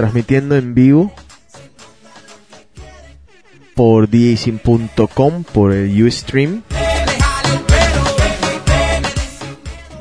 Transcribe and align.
Transmitiendo 0.00 0.56
en 0.56 0.74
vivo 0.74 1.12
por 3.74 4.08
djsin.com, 4.08 5.44
por 5.44 5.74
el 5.74 6.02
Ustream. 6.02 6.62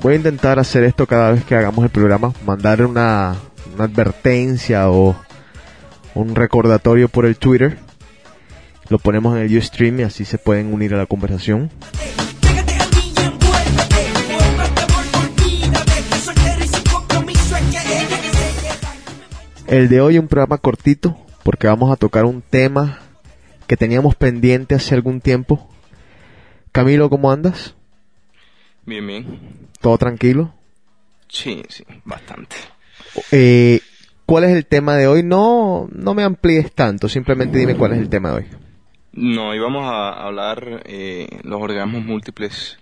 Voy 0.01 0.13
a 0.13 0.15
intentar 0.15 0.57
hacer 0.57 0.85
esto 0.85 1.05
cada 1.05 1.31
vez 1.31 1.43
que 1.43 1.53
hagamos 1.53 1.83
el 1.83 1.89
programa, 1.89 2.31
mandar 2.45 2.85
una, 2.85 3.35
una 3.75 3.83
advertencia 3.83 4.89
o 4.89 5.17
un 6.15 6.33
recordatorio 6.33 7.09
por 7.09 7.25
el 7.25 7.35
Twitter. 7.35 7.77
Lo 8.87 8.99
ponemos 8.99 9.35
en 9.35 9.43
el 9.43 9.57
Ustream 9.57 9.99
y 9.99 10.03
así 10.03 10.23
se 10.23 10.37
pueden 10.37 10.73
unir 10.73 10.93
a 10.93 10.97
la 10.97 11.07
conversación. 11.07 11.69
El 19.69 19.87
de 19.87 20.01
hoy 20.01 20.17
un 20.17 20.27
programa 20.27 20.57
cortito 20.57 21.15
porque 21.43 21.67
vamos 21.67 21.91
a 21.91 21.95
tocar 21.95 22.25
un 22.25 22.41
tema 22.41 22.97
que 23.67 23.77
teníamos 23.77 24.15
pendiente 24.15 24.73
hace 24.73 24.95
algún 24.95 25.21
tiempo. 25.21 25.69
Camilo, 26.71 27.07
¿cómo 27.07 27.31
andas? 27.31 27.75
Bien, 28.87 29.05
bien. 29.05 29.39
¿Todo 29.79 29.95
tranquilo? 29.99 30.51
Sí, 31.27 31.61
sí, 31.69 31.83
bastante. 32.03 32.55
Eh, 33.31 33.81
¿Cuál 34.25 34.45
es 34.45 34.55
el 34.55 34.65
tema 34.65 34.95
de 34.95 35.05
hoy? 35.05 35.21
No, 35.21 35.87
no 35.91 36.15
me 36.15 36.23
amplíes 36.23 36.71
tanto, 36.71 37.07
simplemente 37.07 37.59
dime 37.59 37.75
cuál 37.75 37.93
es 37.93 37.99
el 37.99 38.09
tema 38.09 38.31
de 38.31 38.35
hoy. 38.37 38.45
No, 39.13 39.53
íbamos 39.53 39.85
a 39.85 40.13
hablar 40.13 40.81
eh, 40.85 41.27
los 41.43 41.61
orgasmos 41.61 42.03
múltiples 42.03 42.79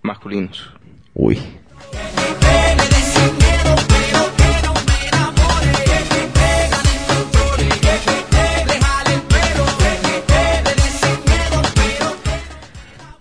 masculinos. 0.00 0.72
Uy. 1.12 1.38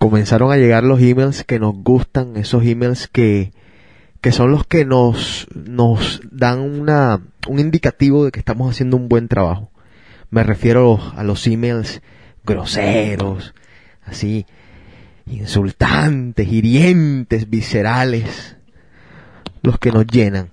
Comenzaron 0.04 0.52
a 0.52 0.58
llegar 0.58 0.84
los 0.84 1.02
emails 1.02 1.46
que 1.46 1.60
nos 1.60 1.76
gustan, 1.76 2.36
esos 2.36 2.66
emails 2.66 3.08
que, 3.08 3.54
que 4.20 4.34
son 4.34 4.52
los 4.52 4.68
que 4.68 4.84
nos, 4.84 5.48
nos 5.56 6.20
dan 6.30 6.60
una, 6.60 7.22
un 7.48 7.60
indicativo 7.60 8.26
de 8.26 8.32
que 8.32 8.40
estamos 8.40 8.70
haciendo 8.70 8.98
un 8.98 9.08
buen 9.08 9.30
trabajo. 9.30 9.72
Me 10.30 10.44
refiero 10.44 11.00
a 11.16 11.24
los 11.24 11.48
emails 11.48 12.02
groseros, 12.46 13.54
así, 14.06 14.46
insultantes, 15.26 16.50
hirientes, 16.52 17.50
viscerales, 17.50 18.58
los 19.62 19.80
que 19.80 19.94
nos 19.94 20.06
llenan. 20.06 20.50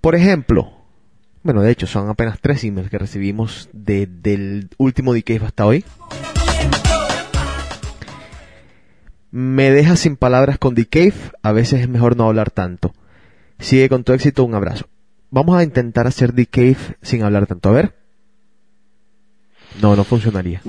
Por 0.00 0.16
ejemplo, 0.16 0.72
bueno, 1.44 1.62
de 1.62 1.70
hecho 1.70 1.86
son 1.86 2.08
apenas 2.08 2.40
tres 2.40 2.64
emails 2.64 2.90
que 2.90 2.98
recibimos 2.98 3.70
desde 3.72 4.34
el 4.34 4.70
último 4.76 5.12
Decave 5.12 5.46
hasta 5.46 5.66
hoy. 5.66 5.84
Me 9.34 9.70
deja 9.70 9.96
sin 9.96 10.16
palabras 10.16 10.58
con 10.58 10.74
Decave, 10.74 11.14
a 11.42 11.52
veces 11.52 11.80
es 11.80 11.88
mejor 11.88 12.18
no 12.18 12.28
hablar 12.28 12.50
tanto. 12.50 12.92
Sigue 13.58 13.88
con 13.88 14.04
tu 14.04 14.12
éxito, 14.12 14.44
un 14.44 14.54
abrazo. 14.54 14.88
Vamos 15.30 15.56
a 15.56 15.62
intentar 15.62 16.06
hacer 16.06 16.34
Decave 16.34 16.98
sin 17.00 17.22
hablar 17.22 17.46
tanto, 17.46 17.70
a 17.70 17.72
ver. 17.72 17.94
No, 19.80 19.96
no 19.96 20.04
funcionaría. 20.04 20.60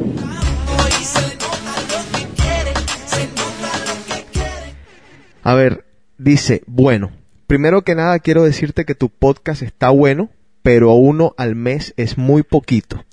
A 5.43 5.53
ver, 5.55 5.85
dice, 6.17 6.63
bueno, 6.65 7.11
primero 7.47 7.81
que 7.81 7.95
nada 7.95 8.17
quiero 8.19 8.43
decirte 8.43 8.85
que 8.85 8.95
tu 8.95 9.09
podcast 9.09 9.61
está 9.61 9.89
bueno, 9.89 10.29
pero 10.61 10.93
uno 10.93 11.35
al 11.37 11.55
mes 11.55 11.93
es 11.97 12.17
muy 12.17 12.43
poquito. 12.43 13.03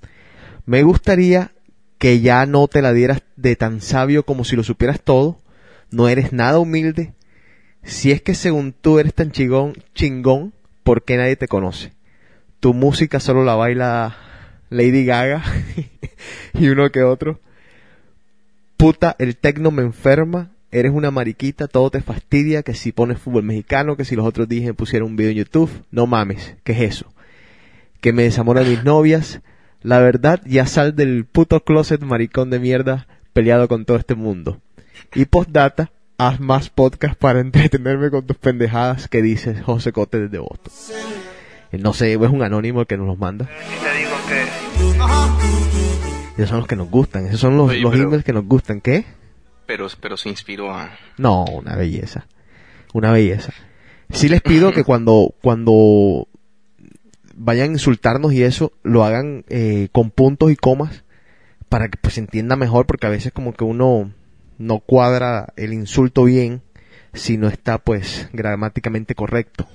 Me 0.65 0.85
gustaría 0.85 1.51
que 1.99 2.21
ya 2.21 2.47
no 2.47 2.69
te 2.69 2.83
la 2.83 2.93
dieras 2.93 3.21
de 3.41 3.57
tan 3.57 3.81
sabio 3.81 4.25
como 4.25 4.45
si 4.45 4.57
lo 4.57 4.63
supieras 4.63 5.01
todo. 5.01 5.39
No 5.91 6.09
eres 6.09 6.33
nada 6.33 6.59
humilde. 6.59 7.15
Si 7.83 8.13
es 8.13 8.23
que 8.23 8.35
según 8.35 8.73
tú 8.73 8.99
eres 8.99 9.15
tan 9.15 9.33
chingón, 9.33 9.75
chingón, 9.95 10.53
¿por 10.83 11.03
qué 11.03 11.17
nadie 11.17 11.37
te 11.37 11.49
conoce? 11.49 11.93
Tu 12.61 12.75
música 12.75 13.21
solo 13.21 13.43
la 13.43 13.55
baila 13.55 14.17
Lady 14.69 15.05
Gaga 15.05 15.43
y 16.55 16.69
uno 16.69 16.91
que 16.91 17.03
otro. 17.03 17.41
Puta, 18.77 19.17
el 19.19 19.37
tecno 19.37 19.71
me 19.71 19.83
enferma. 19.83 20.51
Eres 20.73 20.93
una 20.93 21.11
mariquita, 21.11 21.67
todo 21.67 21.91
te 21.91 22.01
fastidia, 22.01 22.63
que 22.63 22.75
si 22.75 22.93
pones 22.93 23.19
fútbol 23.19 23.43
mexicano, 23.43 23.97
que 23.97 24.05
si 24.05 24.15
los 24.15 24.25
otros 24.25 24.49
días 24.49 24.73
pusieron 24.77 25.09
un 25.11 25.17
video 25.17 25.33
en 25.33 25.39
YouTube, 25.39 25.71
no 25.91 26.07
mames, 26.07 26.55
¿qué 26.63 26.73
es 26.73 26.81
eso? 26.83 27.13
Que 28.01 28.13
me 28.13 28.23
desamora 28.23 28.63
mis 28.63 28.85
novias, 28.85 29.41
la 29.83 29.99
verdad, 29.99 30.41
ya 30.47 30.67
sal 30.67 30.95
del 30.95 31.25
puto 31.25 31.65
closet 31.65 32.03
maricón 32.03 32.51
de 32.51 32.61
mierda 32.61 33.09
peleado 33.33 33.69
con 33.69 33.85
todo 33.85 33.97
este 33.97 34.15
mundo. 34.15 34.61
Y 35.15 35.25
postdata, 35.25 35.91
haz 36.19 36.41
más 36.41 36.71
podcast 36.71 37.15
para 37.19 37.41
entretenerme 37.41 38.11
con 38.11 38.27
tus 38.27 38.37
pendejadas 38.37 39.09
que 39.09 39.23
dices 39.23 39.63
José 39.63 39.93
Cote 39.93 40.21
desde 40.21 40.39
Boston. 40.39 40.73
Eh, 41.73 41.79
No 41.79 41.93
sé, 41.93 42.13
es 42.13 42.19
un 42.19 42.43
anónimo 42.43 42.81
el 42.81 42.87
que 42.87 42.97
nos 42.97 43.07
los 43.07 43.19
manda. 43.19 43.49
Esos 46.37 46.49
son 46.49 46.59
los 46.59 46.67
que 46.67 46.77
nos 46.77 46.89
gustan, 46.91 47.27
esos 47.27 47.41
son 47.41 47.57
los, 47.57 47.71
Oye, 47.71 47.81
los 47.81 47.93
pero- 47.93 48.05
emails 48.05 48.25
que 48.25 48.33
nos 48.33 48.45
gustan. 48.47 48.81
¿Qué? 48.81 49.05
Pero, 49.67 49.87
pero 50.01 50.17
se 50.17 50.29
inspiró 50.29 50.75
a... 50.75 50.91
No, 51.19 51.45
una 51.45 51.77
belleza. 51.77 52.27
Una 52.93 53.13
belleza. 53.13 53.53
Sí 54.11 54.29
les 54.29 54.41
pido 54.41 54.73
que 54.73 54.83
cuando, 54.83 55.33
cuando 55.43 56.27
vayan 57.37 57.69
a 57.69 57.73
insultarnos 57.75 58.33
y 58.33 58.43
eso, 58.43 58.73
lo 58.83 59.05
hagan 59.05 59.45
eh, 59.49 59.89
con 59.93 60.11
puntos 60.11 60.51
y 60.51 60.57
comas 60.57 61.05
para 61.71 61.89
que 61.89 61.97
pues 61.99 62.15
se 62.15 62.21
entienda 62.21 62.57
mejor, 62.57 62.85
porque 62.87 63.07
a 63.07 63.11
veces 63.11 63.33
como 63.33 63.55
que 63.55 63.65
uno 63.65 64.13
no 64.59 64.81
cuadra 64.81 65.55
el 65.57 65.73
insulto 65.73 66.25
bien 66.25 66.61
si 67.15 67.39
no 67.39 67.49
está 67.49 67.79
pues 67.79 68.29
gramáticamente 68.35 69.15
correcto. 69.15 69.67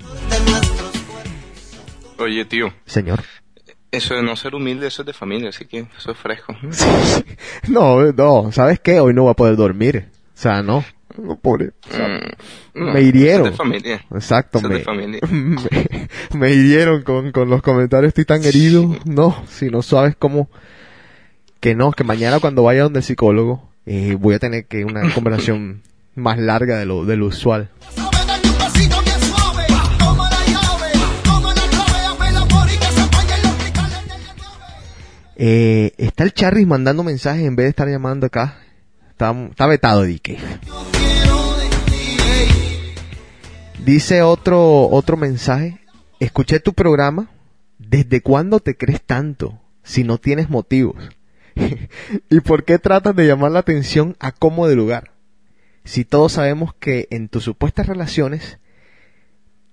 Oye, 2.17 2.45
tío, 2.45 2.73
Señor. 2.85 3.21
eso 3.91 4.13
de 4.15 4.23
no 4.23 4.35
ser 4.35 4.55
humilde, 4.55 4.87
eso 4.87 5.01
es 5.01 5.05
de 5.07 5.13
familia, 5.13 5.49
así 5.49 5.65
que 5.65 5.87
eso 5.97 6.11
es 6.11 6.17
fresco. 6.17 6.55
No, 7.67 8.11
no, 8.13 8.51
¿sabes 8.51 8.79
qué? 8.79 8.99
Hoy 8.99 9.13
no 9.13 9.23
voy 9.23 9.31
a 9.31 9.35
poder 9.35 9.55
dormir. 9.55 10.09
O 10.35 10.37
sea, 10.37 10.61
no. 10.61 10.83
No, 11.17 11.37
pobre. 11.37 11.71
O 11.89 11.93
sea, 11.93 12.07
Mm, 12.07 12.83
no, 12.85 12.93
me 12.93 13.01
hirieron. 13.01 13.41
Eso 13.41 13.45
es 13.47 13.51
de 13.53 13.57
familia. 13.57 14.05
Exacto, 14.11 14.57
Eso 14.57 14.67
es 14.67 14.73
me, 14.73 14.77
de 14.79 14.83
familia. 14.83 15.19
me, 15.31 16.37
me 16.39 16.51
hirieron 16.53 17.03
con, 17.03 17.31
con 17.31 17.49
los 17.49 17.61
comentarios, 17.61 18.09
estoy 18.09 18.25
tan 18.25 18.43
herido. 18.43 18.95
No, 19.05 19.43
si 19.47 19.69
no 19.69 19.81
sabes 19.81 20.15
cómo, 20.17 20.49
que 21.65 21.73
no, 21.73 21.91
que 21.93 22.03
mañana 22.03 22.39
cuando 22.39 22.61
vaya 22.61 22.83
donde 22.83 22.99
el 22.99 23.03
psicólogo, 23.03 23.71
eh, 23.87 24.15
voy 24.19 24.35
a 24.35 24.39
tener 24.39 24.67
que 24.67 24.85
una 24.85 25.11
conversación 25.15 25.81
más 26.13 26.37
larga 26.37 26.77
de 26.77 26.85
lo, 26.85 27.05
de 27.05 27.17
lo 27.17 27.25
usual. 27.25 27.71
Eh, 35.37 35.93
está 35.97 36.23
el 36.23 36.35
Charris 36.35 36.67
mandando 36.67 37.03
mensajes 37.03 37.43
en 37.43 37.55
vez 37.55 37.63
de 37.63 37.69
estar 37.71 37.89
llamando 37.89 38.27
acá. 38.27 38.59
Está, 39.09 39.31
está 39.49 39.65
vetado, 39.65 40.03
Dique. 40.03 40.37
Dice 43.83 44.21
otro, 44.21 44.87
otro 44.89 45.17
mensaje. 45.17 45.79
Escuché 46.19 46.59
tu 46.59 46.73
programa. 46.73 47.31
¿Desde 47.79 48.21
cuándo 48.21 48.59
te 48.59 48.77
crees 48.77 49.01
tanto? 49.01 49.59
Si 49.81 50.03
no 50.03 50.19
tienes 50.19 50.51
motivos. 50.51 51.09
¿Y 52.29 52.39
por 52.41 52.65
qué 52.65 52.79
tratas 52.79 53.15
de 53.15 53.27
llamar 53.27 53.51
la 53.51 53.59
atención 53.59 54.15
a 54.19 54.31
cómo 54.31 54.67
de 54.67 54.75
lugar? 54.75 55.11
Si 55.83 56.05
todos 56.05 56.33
sabemos 56.33 56.73
que 56.75 57.07
en 57.11 57.29
tus 57.29 57.43
supuestas 57.43 57.87
relaciones 57.87 58.59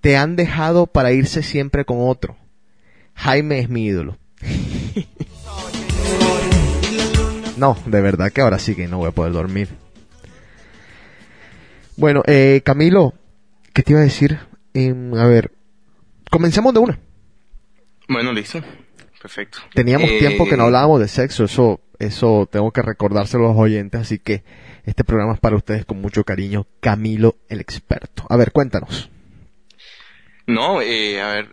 te 0.00 0.16
han 0.16 0.36
dejado 0.36 0.86
para 0.86 1.12
irse 1.12 1.42
siempre 1.42 1.84
con 1.84 1.98
otro. 2.00 2.36
Jaime 3.14 3.60
es 3.60 3.68
mi 3.68 3.86
ídolo. 3.86 4.18
No, 7.54 7.76
de 7.86 8.00
verdad 8.00 8.32
que 8.32 8.40
ahora 8.40 8.58
sí 8.58 8.74
que 8.74 8.88
no 8.88 8.98
voy 8.98 9.08
a 9.08 9.12
poder 9.12 9.32
dormir. 9.32 9.68
Bueno, 11.96 12.22
eh, 12.26 12.62
Camilo, 12.64 13.14
¿qué 13.72 13.82
te 13.82 13.92
iba 13.92 14.00
a 14.00 14.04
decir? 14.04 14.40
Em, 14.74 15.14
a 15.14 15.26
ver, 15.26 15.52
comencemos 16.28 16.74
de 16.74 16.80
una. 16.80 16.98
Bueno, 18.08 18.32
listo. 18.32 18.60
Perfecto. 19.22 19.58
Teníamos 19.72 20.10
Eh, 20.10 20.18
tiempo 20.18 20.48
que 20.48 20.56
no 20.56 20.64
hablábamos 20.64 20.98
de 21.00 21.06
sexo, 21.06 21.44
eso, 21.44 21.80
eso 22.00 22.48
tengo 22.50 22.72
que 22.72 22.82
recordárselo 22.82 23.44
a 23.44 23.48
los 23.52 23.56
oyentes, 23.58 24.00
así 24.00 24.18
que 24.18 24.42
este 24.84 25.04
programa 25.04 25.34
es 25.34 25.40
para 25.40 25.54
ustedes 25.54 25.84
con 25.84 26.00
mucho 26.00 26.24
cariño. 26.24 26.66
Camilo, 26.80 27.36
el 27.48 27.60
experto. 27.60 28.24
A 28.28 28.36
ver, 28.36 28.50
cuéntanos. 28.50 29.10
No, 30.48 30.82
eh, 30.82 31.22
a 31.22 31.28
ver, 31.34 31.52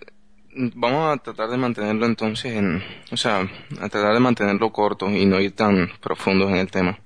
vamos 0.74 1.14
a 1.16 1.22
tratar 1.22 1.50
de 1.50 1.58
mantenerlo 1.58 2.08
entonces 2.08 2.54
en, 2.56 2.82
o 3.12 3.18
sea, 3.18 3.42
a 3.80 3.90
tratar 3.90 4.16
de 4.16 4.20
mantenerlo 4.20 4.72
corto 4.72 5.08
y 5.08 5.28
no 5.28 5.40
ir 5.40 5.52
tan 5.52 5.90
profundos 6.02 6.50
en 6.50 6.58
el 6.58 6.72
tema. 6.72 7.00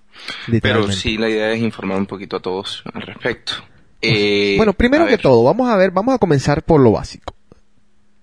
Pero 0.62 0.90
sí, 0.92 1.18
la 1.18 1.28
idea 1.30 1.52
es 1.52 1.62
informar 1.62 1.98
un 1.98 2.06
poquito 2.06 2.38
a 2.38 2.40
todos 2.40 2.84
al 2.94 3.02
respecto. 3.02 3.54
Eh, 4.02 4.54
Bueno, 4.56 4.72
primero 4.72 5.06
que 5.08 5.18
todo, 5.18 5.44
vamos 5.44 5.70
a 5.70 5.76
ver, 5.76 5.92
vamos 5.92 6.16
a 6.16 6.20
comenzar 6.20 6.64
por 6.64 6.80
lo 6.80 6.92
básico. 6.94 7.36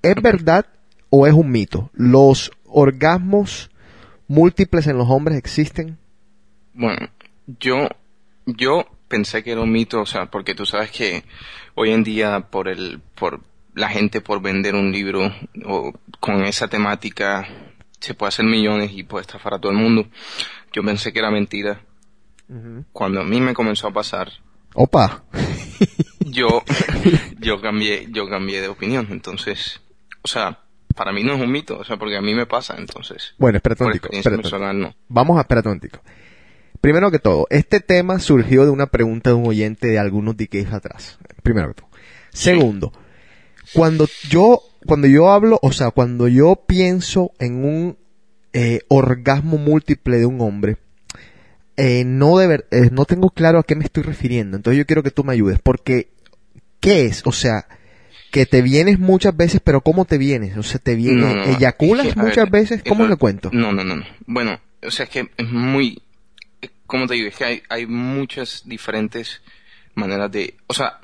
¿Es 0.03 0.15
verdad 0.15 0.65
o 1.11 1.27
es 1.27 1.35
un 1.35 1.51
mito? 1.51 1.91
¿Los 1.93 2.51
orgasmos 2.65 3.71
múltiples 4.29 4.87
en 4.87 4.97
los 4.97 5.09
hombres 5.11 5.37
existen? 5.37 5.99
Bueno, 6.73 7.09
yo, 7.47 7.89
yo 8.47 8.87
pensé 9.09 9.43
que 9.43 9.53
era 9.53 9.61
un 9.61 9.73
mito, 9.73 10.01
o 10.01 10.07
sea, 10.07 10.27
porque 10.27 10.55
tú 10.55 10.65
sabes 10.65 10.91
que 10.91 11.25
hoy 11.75 11.91
en 11.91 12.05
día 12.05 12.47
por 12.51 12.69
el, 12.69 13.01
por 13.15 13.41
la 13.75 13.89
gente 13.89 14.21
por 14.21 14.41
vender 14.41 14.75
un 14.75 14.93
libro 14.93 15.33
o 15.65 15.93
con 16.21 16.45
esa 16.45 16.69
temática 16.69 17.47
se 17.99 18.15
puede 18.15 18.29
hacer 18.29 18.47
millones 18.47 18.93
y 18.95 19.03
puede 19.03 19.23
estafar 19.23 19.55
a 19.55 19.59
todo 19.59 19.73
el 19.73 19.79
mundo. 19.79 20.07
Yo 20.73 20.83
pensé 20.83 21.13
que 21.13 21.19
era 21.19 21.31
mentira. 21.31 21.83
Cuando 22.93 23.21
a 23.21 23.25
mí 23.25 23.41
me 23.41 23.55
comenzó 23.55 23.87
a 23.87 23.93
pasar, 23.93 24.33
Opa. 24.75 25.23
yo, 26.19 26.63
yo 27.39 27.61
cambié, 27.61 28.09
yo 28.11 28.29
cambié 28.29 28.61
de 28.61 28.69
opinión. 28.69 29.07
Entonces, 29.11 29.81
o 30.23 30.29
sea, 30.29 30.59
para 30.95 31.13
mí 31.13 31.23
no 31.23 31.35
es 31.35 31.41
un 31.41 31.51
mito, 31.51 31.79
o 31.79 31.85
sea, 31.85 31.97
porque 31.97 32.17
a 32.17 32.21
mí 32.21 32.35
me 32.35 32.47
pasa, 32.47 32.77
entonces. 32.79 33.35
Bueno, 33.39 33.57
espérate 33.57 33.85
un 33.85 34.23
personal, 34.23 34.79
no. 34.79 34.95
Vamos 35.09 35.39
a 35.39 35.43
esperar 35.43 35.67
un. 35.69 35.81
Primero 36.81 37.11
que 37.11 37.19
todo, 37.19 37.47
este 37.51 37.81
tema 37.81 38.19
surgió 38.19 38.65
de 38.65 38.71
una 38.71 38.87
pregunta 38.87 39.31
de 39.31 39.37
un 39.37 39.47
oyente 39.47 39.89
de 39.89 39.99
algunos 39.99 40.37
decades 40.37 40.73
atrás. 40.73 41.19
Primero 41.43 41.69
que 41.69 41.75
todo. 41.75 41.91
Segundo, 42.33 42.93
cuando 43.75 44.09
yo, 44.29 44.63
cuando 44.87 45.07
yo 45.07 45.31
hablo, 45.31 45.59
o 45.63 45.73
sea, 45.73 45.91
cuando 45.91 46.27
yo 46.27 46.65
pienso 46.67 47.33
en 47.39 47.65
un 47.65 47.99
eh, 48.53 48.81
orgasmo 48.89 49.59
múltiple 49.59 50.19
de 50.19 50.27
un 50.27 50.41
hombre, 50.41 50.79
eh, 51.77 52.05
no 52.05 52.39
de 52.39 52.65
eh, 52.71 52.91
no 52.93 53.05
tengo 53.05 53.31
claro 53.31 53.59
a 53.59 53.63
qué 53.63 53.75
me 53.75 53.85
estoy 53.85 54.03
refiriendo. 54.03 54.57
Entonces 54.57 54.79
yo 54.79 54.87
quiero 54.87 55.03
que 55.03 55.11
tú 55.11 55.23
me 55.23 55.33
ayudes, 55.33 55.59
porque 55.63 56.11
¿qué 56.81 57.05
es? 57.07 57.23
O 57.27 57.33
sea, 57.33 57.67
que 58.31 58.47
te 58.47 58.63
vienes 58.63 58.99
muchas 58.99 59.37
veces, 59.37 59.61
pero 59.63 59.81
¿cómo 59.81 60.05
te 60.05 60.19
vienes? 60.19 60.57
O 60.57 60.63
sea, 60.63 60.79
te 60.79 60.95
vienes, 60.95 61.35
No, 61.35 61.43
eyaculas 61.45 62.07
Es 62.07 62.15
que, 62.15 62.21
a 62.21 62.23
muchas 62.23 62.51
ver, 62.51 62.63
veces, 62.63 62.83
¿cómo 62.89 63.05
eso- 63.05 63.11
le 63.11 63.17
cuento? 63.17 63.51
No, 63.53 63.73
no, 63.73 63.85
no, 63.85 63.97
no. 63.97 64.05
Bueno, 64.27 64.61
o 64.83 64.91
sea, 64.91 65.05
es 65.05 65.11
que 65.11 65.29
es 65.37 65.49
muy, 65.51 66.01
¿cómo 66.87 67.07
te 67.07 67.15
digo? 67.15 67.29
Es 67.29 67.37
que 67.37 67.45
hay, 67.45 67.63
hay 67.69 67.87
muchas 67.87 68.63
diferentes 68.67 69.43
maneras 69.95 70.31
de, 70.31 70.55
o 70.69 70.75
sea, 70.75 70.99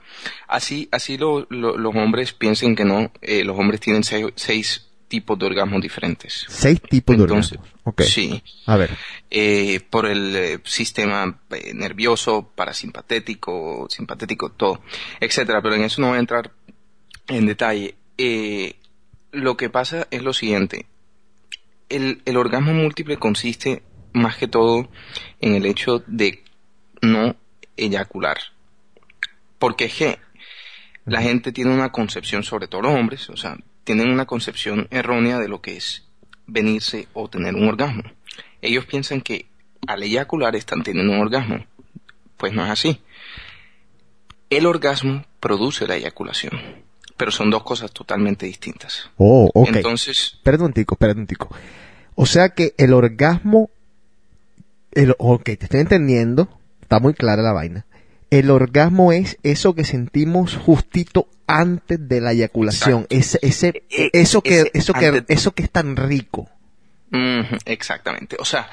así, 0.49 0.89
así 0.93 1.19
lo- 1.19 1.47
lo- 1.51 1.77
los 1.77 1.95
hombres 1.95 2.33
piensen 2.33 2.75
que 2.77 2.85
no, 2.85 3.11
eh, 3.23 3.45
los 3.45 3.59
hombres 3.59 3.81
tienen 3.81 4.05
seis, 4.05 4.27
seis 4.37 4.83
tipos 5.09 5.39
de 5.39 5.47
orgasmos 5.47 5.81
diferentes. 5.83 6.47
Seis 6.49 6.81
tipos 6.81 7.17
de 7.17 7.23
orgasmos. 7.25 7.61
Ok. 7.85 8.03
sí, 8.03 8.43
A 8.67 8.77
ver. 8.77 8.91
eh, 9.31 9.81
por 9.91 10.07
el 10.07 10.35
eh, 10.35 10.59
sistema 10.65 11.39
eh, 11.51 11.73
nervioso, 11.75 12.51
parasimpatético, 12.57 13.87
simpatético, 13.91 14.51
todo, 14.51 14.81
etcétera. 15.21 15.63
Pero 15.63 15.75
en 15.77 15.83
eso 15.85 16.01
no 16.01 16.09
voy 16.09 16.17
a 16.17 16.21
entrar 16.21 16.51
en 17.29 17.47
detalle. 17.47 17.95
Eh, 18.19 18.77
lo 19.33 19.57
que 19.57 19.71
pasa 19.71 20.07
es 20.11 20.23
lo 20.23 20.33
siguiente. 20.33 20.87
El, 21.89 22.23
el 22.25 22.37
orgasmo 22.37 22.73
múltiple 22.73 23.19
consiste 23.19 23.83
más 24.13 24.37
que 24.37 24.49
todo 24.49 24.89
en 25.41 25.55
el 25.55 25.67
hecho 25.67 26.03
de 26.07 26.43
no 27.03 27.37
eyacular. 27.77 28.39
Porque 29.59 29.87
es 29.87 29.95
que 29.95 30.19
la 31.05 31.23
gente 31.23 31.53
tiene 31.53 31.73
una 31.73 31.93
concepción, 31.93 32.43
sobre 32.43 32.67
todo 32.67 32.83
los 32.83 32.95
hombres, 32.95 33.29
o 33.31 33.37
sea, 33.37 33.57
tienen 33.85 34.11
una 34.11 34.27
concepción 34.27 34.89
errónea 34.91 35.39
de 35.39 35.49
lo 35.49 35.61
que 35.61 35.77
es 35.77 36.07
venirse 36.47 37.09
o 37.13 37.29
tener 37.29 37.55
un 37.55 37.69
orgasmo. 37.69 38.03
Ellos 38.63 38.87
piensan 38.87 39.21
que 39.21 39.47
al 39.87 40.03
eyacular 40.03 40.57
están 40.57 40.83
teniendo 40.83 41.13
un 41.13 41.21
orgasmo. 41.21 41.65
Pues 42.37 42.53
no 42.53 42.65
es 42.65 42.71
así. 42.71 43.01
El 44.51 44.67
orgasmo 44.67 45.25
produce 45.41 45.87
la 45.87 45.97
eyaculación, 45.97 46.85
pero 47.17 47.31
son 47.31 47.51
dos 47.51 47.63
cosas 47.63 47.93
totalmente 47.93 48.47
distintas. 48.47 49.11
Oh, 49.17 49.51
ok. 49.55 49.69
Entonces, 49.75 50.39
un 50.45 50.73
tico, 50.73 50.97
un 51.01 51.27
tico. 51.27 51.55
O 52.15 52.27
sea 52.27 52.51
que 52.51 52.75
el 52.79 52.93
orgasmo... 52.93 53.71
El, 54.93 55.15
ok, 55.19 55.45
te 55.45 55.65
estoy 55.65 55.81
entendiendo. 55.81 56.49
Está 56.81 57.01
muy 57.01 57.15
clara 57.15 57.43
la 57.43 57.53
vaina. 57.53 57.87
El 58.31 58.51
orgasmo 58.51 59.13
es 59.13 59.39
eso 59.43 59.75
que 59.75 59.85
sentimos 59.85 60.57
justito 60.57 61.29
antes 61.47 62.09
de 62.09 62.21
la 62.21 62.33
eyaculación. 62.33 63.07
Ese, 63.11 63.39
ese, 63.43 63.85
E- 63.91 64.11
eso 64.13 64.43
que, 64.43 64.61
ese 64.61 64.71
eso 64.75 64.93
que, 64.95 65.25
eso 65.29 65.53
que 65.53 65.63
es 65.63 65.71
tan 65.71 65.97
rico. 65.97 66.49
Exactamente. 67.65 68.37
O 68.39 68.45
sea, 68.45 68.69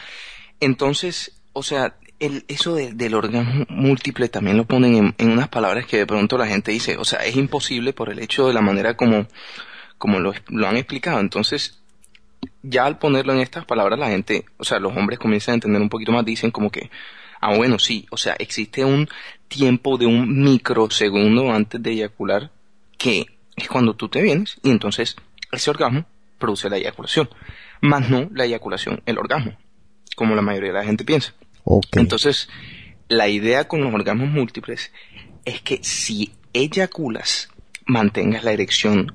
entonces, 0.60 1.34
o 1.54 1.62
sea, 1.62 1.96
el, 2.26 2.46
eso 2.48 2.76
de- 2.76 2.94
del 2.94 3.14
orgasmo 3.16 3.66
múltiple 3.70 4.30
también 4.30 4.58
lo 4.58 4.66
ponen 4.66 4.96
en, 4.96 5.16
en 5.18 5.32
unas 5.32 5.48
palabras 5.50 5.86
que 5.86 5.98
de 5.98 6.06
pronto 6.06 6.38
la 6.38 6.48
gente 6.48 6.72
dice, 6.72 6.98
o 6.98 7.06
sea, 7.06 7.20
es 7.26 7.36
imposible 7.36 7.94
por 7.94 8.10
el 8.10 8.20
hecho 8.20 8.48
de 8.48 8.54
la 8.54 8.62
manera 8.62 8.96
como, 8.96 9.28
como 9.98 10.20
lo, 10.20 10.34
lo 10.50 10.68
han 10.68 10.78
explicado. 10.78 11.20
Entonces, 11.20 11.80
ya 12.62 12.86
al 12.86 12.98
ponerlo 12.98 13.34
en 13.34 13.40
estas 13.40 13.66
palabras, 13.66 14.00
la 14.00 14.10
gente, 14.10 14.46
o 14.58 14.64
sea, 14.64 14.80
los 14.80 14.96
hombres 14.96 15.20
comienzan 15.20 15.54
a 15.54 15.56
entender 15.56 15.82
un 15.82 15.90
poquito 15.90 16.12
más, 16.12 16.26
dicen 16.26 16.52
como 16.52 16.70
que, 16.72 16.90
ah, 17.42 17.56
bueno, 17.56 17.78
sí, 17.80 18.06
o 18.10 18.18
sea, 18.18 18.36
existe 18.40 18.84
un 18.86 19.08
tiempo 19.48 19.98
de 19.98 20.06
un 20.06 20.44
microsegundo 20.44 21.52
antes 21.52 21.82
de 21.82 21.92
eyacular 21.92 22.52
que 22.98 23.26
es 23.56 23.68
cuando 23.68 23.96
tú 23.96 24.10
te 24.10 24.22
vienes 24.22 24.58
y 24.64 24.72
entonces 24.72 25.16
ese 25.52 25.70
orgasmo 25.70 26.06
produce 26.40 26.70
la 26.70 26.78
eyaculación, 26.78 27.30
más 27.82 28.10
no 28.10 28.30
la 28.34 28.46
eyaculación, 28.46 29.02
el 29.06 29.18
orgasmo, 29.18 29.56
como 30.16 30.36
la 30.36 30.42
mayoría 30.42 30.72
de 30.72 30.80
la 30.80 30.86
gente 30.86 31.04
piensa. 31.06 31.34
Entonces, 31.94 32.50
la 33.08 33.28
idea 33.28 33.68
con 33.68 33.82
los 33.82 33.94
orgasmos 33.94 34.30
múltiples 34.30 34.92
es 35.46 35.62
que 35.62 35.80
si 35.84 36.34
eyaculas, 36.54 37.50
mantengas 37.86 38.44
la 38.44 38.52
erección 38.52 39.14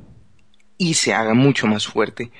y 0.77 0.95
se 0.95 1.15
haga 1.15 1.35
mucho 1.35 1.67
más 1.67 1.87
fuerte, 1.87 2.31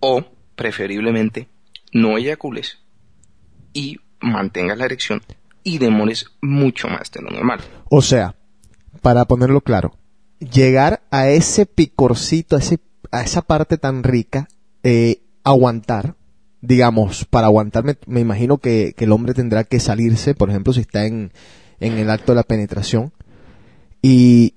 o 0.00 0.24
preferiblemente 0.56 1.48
no 1.92 2.18
eyacules 2.18 2.78
y 3.72 3.98
mantengas 4.20 4.78
la 4.78 4.86
erección 4.86 5.22
y 5.62 5.78
demores 5.78 6.26
mucho 6.40 6.88
más 6.88 7.10
de 7.10 7.22
lo 7.22 7.30
normal. 7.30 7.60
O 7.90 8.02
sea, 8.02 8.36
para 9.02 9.24
ponerlo 9.24 9.60
claro, 9.60 9.96
llegar 10.38 11.02
a 11.10 11.28
ese 11.28 11.66
picorcito, 11.66 12.56
a, 12.56 12.58
ese, 12.60 12.80
a 13.10 13.22
esa 13.22 13.42
parte 13.42 13.78
tan 13.78 14.02
rica, 14.02 14.48
eh, 14.82 15.22
aguantar, 15.44 16.16
digamos, 16.60 17.24
para 17.24 17.46
aguantar 17.46 17.84
me, 18.06 18.20
imagino 18.20 18.58
que, 18.58 18.94
que 18.96 19.04
el 19.04 19.12
hombre 19.12 19.34
tendrá 19.34 19.64
que 19.64 19.80
salirse, 19.80 20.34
por 20.34 20.50
ejemplo, 20.50 20.72
si 20.72 20.80
está 20.80 21.06
en, 21.06 21.32
en 21.80 21.98
el 21.98 22.10
acto 22.10 22.32
de 22.32 22.36
la 22.36 22.42
penetración, 22.42 23.12
y, 24.02 24.54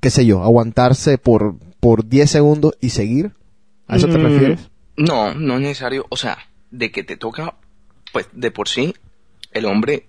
qué 0.00 0.10
sé 0.10 0.26
yo, 0.26 0.42
aguantarse 0.42 1.18
por, 1.18 1.56
por 1.80 2.06
10 2.06 2.30
segundos 2.30 2.74
y 2.80 2.90
seguir. 2.90 3.32
¿A 3.86 3.96
eso 3.96 4.08
te 4.08 4.18
Mm, 4.18 4.22
refieres? 4.22 4.70
No, 4.96 5.34
no 5.34 5.54
es 5.54 5.60
necesario. 5.60 6.06
O 6.08 6.16
sea, 6.16 6.38
de 6.70 6.90
que 6.90 7.04
te 7.04 7.16
toca, 7.16 7.54
pues 8.12 8.28
de 8.32 8.50
por 8.50 8.68
sí, 8.68 8.94
el 9.52 9.66
hombre 9.66 10.06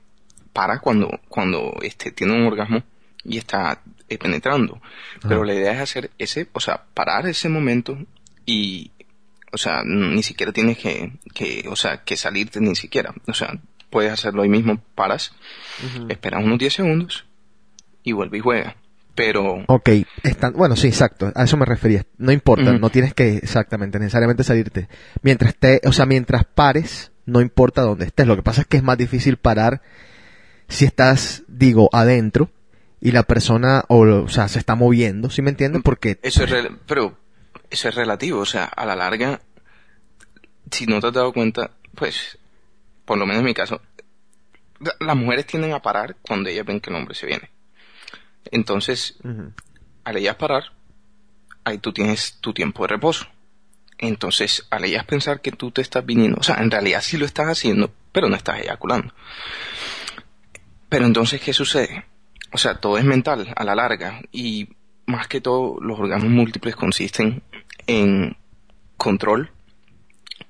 para 0.54 0.80
cuando, 0.80 1.20
cuando 1.28 1.74
este, 1.82 2.12
tiene 2.12 2.34
un 2.34 2.46
orgasmo 2.46 2.84
y 3.24 3.38
está 3.38 3.82
eh, 4.10 4.18
penetrando. 4.18 4.82
Pero 5.22 5.44
la 5.44 5.54
idea 5.54 5.74
es 5.74 5.80
hacer 5.80 6.12
ese, 6.18 6.48
o 6.54 6.60
sea, 6.60 6.84
parar 6.94 7.28
ese 7.28 7.50
momento 7.50 7.98
y, 8.46 8.92
o 9.54 9.58
sea, 9.58 9.84
ni 9.86 10.24
siquiera 10.24 10.52
tienes 10.52 10.78
que, 10.78 11.14
que, 11.34 11.66
o 11.70 11.76
sea, 11.76 12.04
que 12.04 12.18
salirte 12.18 12.60
ni 12.60 12.76
siquiera. 12.76 13.14
O 13.28 13.34
sea, 13.34 13.58
puedes 13.90 14.12
hacerlo 14.12 14.42
ahí 14.42 14.50
mismo, 14.50 14.82
paras, 14.96 15.32
esperas 16.10 16.44
unos 16.44 16.58
10 16.60 16.74
segundos 16.74 17.26
y 18.04 18.12
vuelve 18.12 18.40
y 18.40 18.42
juega. 18.42 18.76
Pero, 19.16 19.64
Ok, 19.68 19.90
están, 20.24 20.54
bueno, 20.54 20.76
sí, 20.76 20.88
exacto, 20.88 21.32
a 21.36 21.44
eso 21.44 21.56
me 21.56 21.66
refería. 21.66 22.04
No 22.18 22.32
importa, 22.32 22.74
no 22.74 22.90
tienes 22.90 23.14
que 23.14 23.36
exactamente, 23.38 24.00
necesariamente 24.00 24.44
salirte. 24.44 24.88
Mientras 25.22 25.56
te, 25.56 25.80
o 25.86 25.92
sea, 25.94 26.08
mientras 26.08 26.46
pares, 26.46 27.12
no 27.28 27.40
importa 27.40 27.84
dónde 27.84 28.06
estés. 28.06 28.26
Lo 28.26 28.36
que 28.36 28.42
pasa 28.42 28.62
es 28.62 28.68
que 28.68 28.78
es 28.78 28.84
más 28.84 28.98
difícil 28.98 29.38
parar 29.38 29.84
si 30.68 30.86
estás, 30.86 31.44
digo, 31.48 31.90
adentro 31.94 32.50
y 33.00 33.12
la 33.12 33.22
persona, 33.22 33.84
o, 33.88 34.00
o 34.00 34.28
sea, 34.30 34.48
se 34.48 34.58
está 34.58 34.74
moviendo, 34.74 35.30
¿sí 35.30 35.44
me 35.44 35.52
entiendes? 35.52 35.84
Porque 35.84 36.18
Eso 36.24 36.44
es, 36.46 36.50
rel- 36.50 36.80
pero 36.88 37.16
eso 37.74 37.90
es 37.90 37.96
relativo, 37.96 38.40
o 38.40 38.46
sea, 38.46 38.66
a 38.66 38.86
la 38.86 38.96
larga, 38.96 39.42
si 40.72 40.86
no 40.86 41.00
te 41.02 41.08
has 41.08 41.14
dado 41.14 41.34
cuenta, 41.34 41.72
pues, 41.96 42.38
por 43.06 43.18
lo 43.18 43.26
menos 43.26 43.40
en 43.42 43.46
mi 43.46 43.54
caso, 43.54 43.82
la- 44.80 44.96
las 45.00 45.16
mujeres 45.16 45.46
tienden 45.48 45.74
a 45.74 45.82
parar 45.82 46.16
cuando 46.22 46.50
ellas 46.50 46.66
ven 46.66 46.80
que 46.80 46.90
el 46.90 46.96
hombre 46.96 47.16
se 47.16 47.26
viene. 47.26 47.50
Entonces, 48.52 49.16
Ujú. 49.24 49.52
al 50.04 50.18
ellas 50.18 50.36
parar, 50.36 50.72
ahí 51.64 51.78
tú 51.78 51.92
tienes 51.94 52.38
tu 52.42 52.54
tiempo 52.54 52.84
de 52.84 52.90
reposo. 52.90 53.26
Entonces, 53.98 54.68
al 54.70 54.84
ellas 54.86 55.06
pensar 55.06 55.42
que 55.42 55.52
tú 55.52 55.72
te 55.72 55.82
estás 55.82 56.06
viniendo, 56.06 56.38
o 56.40 56.44
sea, 56.44 56.56
en 56.58 56.70
realidad 56.70 57.02
sí 57.02 57.18
lo 57.18 57.26
estás 57.26 57.48
haciendo, 57.48 57.94
pero 58.12 58.28
no 58.30 58.36
estás 58.36 58.60
eyaculando. 58.60 59.14
Pero 60.90 61.06
entonces, 61.06 61.42
¿qué 61.42 61.54
sucede? 61.54 62.06
O 62.52 62.58
sea, 62.58 62.76
todo 62.76 62.98
es 62.98 63.06
mental 63.06 63.52
a 63.56 63.64
la 63.64 63.76
larga 63.76 64.22
y 64.32 64.70
más 65.06 65.28
que 65.28 65.42
todo 65.42 65.80
los 65.82 66.00
orgasmos 66.00 66.32
múltiples 66.32 66.76
consisten 66.76 67.42
en 67.88 68.36
control 68.98 69.52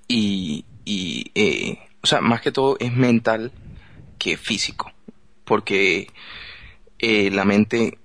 y, 0.07 0.65
y 0.85 1.31
eh, 1.35 1.79
o 2.01 2.07
sea, 2.07 2.21
más 2.21 2.41
que 2.41 2.51
todo 2.51 2.77
es 2.79 2.93
mental 2.93 3.51
que 4.17 4.37
físico, 4.37 4.91
porque 5.45 6.07
eh, 6.99 7.29
la 7.31 7.45
mente 7.45 7.97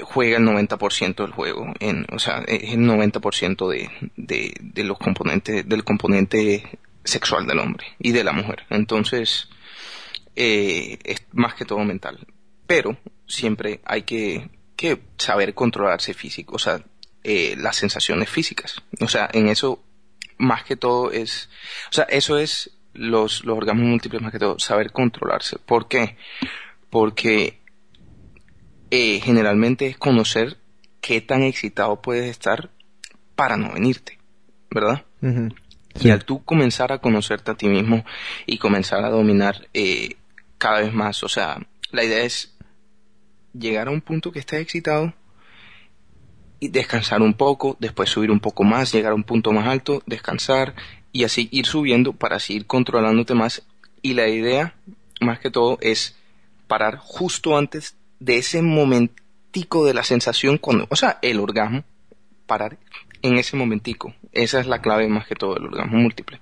juega 0.00 0.38
el 0.38 0.44
90% 0.44 1.16
del 1.16 1.32
juego, 1.32 1.72
en, 1.78 2.06
o 2.12 2.18
sea, 2.18 2.38
es 2.46 2.72
el 2.72 2.80
90% 2.80 3.68
de, 3.68 3.90
de, 4.16 4.54
de 4.60 4.84
los 4.84 4.98
componentes, 4.98 5.68
del 5.68 5.84
componente 5.84 6.78
sexual 7.04 7.46
del 7.46 7.58
hombre 7.58 7.86
y 7.98 8.12
de 8.12 8.24
la 8.24 8.32
mujer. 8.32 8.64
Entonces, 8.70 9.48
eh, 10.34 10.98
es 11.04 11.26
más 11.32 11.54
que 11.54 11.64
todo 11.64 11.80
mental. 11.80 12.26
Pero 12.66 12.96
siempre 13.26 13.80
hay 13.84 14.02
que, 14.02 14.48
que 14.76 15.02
saber 15.18 15.54
controlarse 15.54 16.14
físico, 16.14 16.56
o 16.56 16.58
sea, 16.58 16.82
eh, 17.24 17.54
las 17.56 17.76
sensaciones 17.76 18.28
físicas. 18.28 18.82
O 19.00 19.08
sea, 19.08 19.28
en 19.32 19.48
eso 19.48 19.82
más 20.38 20.64
que 20.64 20.76
todo 20.76 21.12
es, 21.12 21.48
o 21.90 21.92
sea, 21.92 22.04
eso 22.04 22.36
es 22.36 22.70
los, 22.94 23.44
los 23.44 23.56
orgasmos 23.56 23.86
múltiples 23.86 24.20
más 24.20 24.32
que 24.32 24.38
todo, 24.38 24.58
saber 24.58 24.92
controlarse. 24.92 25.58
¿Por 25.58 25.88
qué? 25.88 26.16
Porque 26.90 27.60
eh, 28.90 29.20
generalmente 29.20 29.86
es 29.86 29.96
conocer 29.96 30.58
qué 31.00 31.20
tan 31.20 31.42
excitado 31.42 32.02
puedes 32.02 32.28
estar 32.28 32.70
para 33.36 33.56
no 33.56 33.72
venirte, 33.72 34.18
¿verdad? 34.70 35.04
Y 36.00 36.10
al 36.10 36.24
tú 36.24 36.44
comenzar 36.44 36.92
a 36.92 36.98
conocerte 36.98 37.50
a 37.50 37.54
ti 37.54 37.68
mismo 37.68 38.04
y 38.46 38.58
comenzar 38.58 39.04
a 39.04 39.10
dominar 39.10 39.68
eh, 39.74 40.16
cada 40.58 40.80
vez 40.80 40.92
más, 40.92 41.22
o 41.22 41.28
sea, 41.28 41.58
la 41.90 42.04
idea 42.04 42.22
es 42.22 42.54
llegar 43.52 43.88
a 43.88 43.92
un 43.92 44.00
punto 44.00 44.32
que 44.32 44.40
estés 44.40 44.60
excitado 44.60 45.14
y 46.62 46.68
descansar 46.68 47.22
un 47.22 47.34
poco, 47.34 47.76
después 47.80 48.08
subir 48.08 48.30
un 48.30 48.38
poco 48.38 48.62
más, 48.62 48.92
llegar 48.92 49.10
a 49.10 49.16
un 49.16 49.24
punto 49.24 49.50
más 49.50 49.66
alto, 49.66 50.00
descansar 50.06 50.76
y 51.10 51.24
así 51.24 51.48
ir 51.50 51.66
subiendo 51.66 52.12
para 52.12 52.36
así 52.36 52.54
ir 52.54 52.66
controlándote 52.66 53.34
más. 53.34 53.64
Y 54.00 54.14
la 54.14 54.28
idea, 54.28 54.72
más 55.20 55.40
que 55.40 55.50
todo, 55.50 55.76
es 55.80 56.14
parar 56.68 56.98
justo 56.98 57.58
antes 57.58 57.96
de 58.20 58.36
ese 58.38 58.62
momentico 58.62 59.84
de 59.84 59.92
la 59.92 60.04
sensación, 60.04 60.56
cuando, 60.56 60.86
o 60.88 60.94
sea, 60.94 61.18
el 61.22 61.40
orgasmo, 61.40 61.82
parar 62.46 62.78
en 63.22 63.38
ese 63.38 63.56
momentico. 63.56 64.14
Esa 64.30 64.60
es 64.60 64.68
la 64.68 64.80
clave 64.80 65.08
más 65.08 65.26
que 65.26 65.34
todo 65.34 65.54
del 65.54 65.64
orgasmo 65.64 65.98
múltiple. 65.98 66.38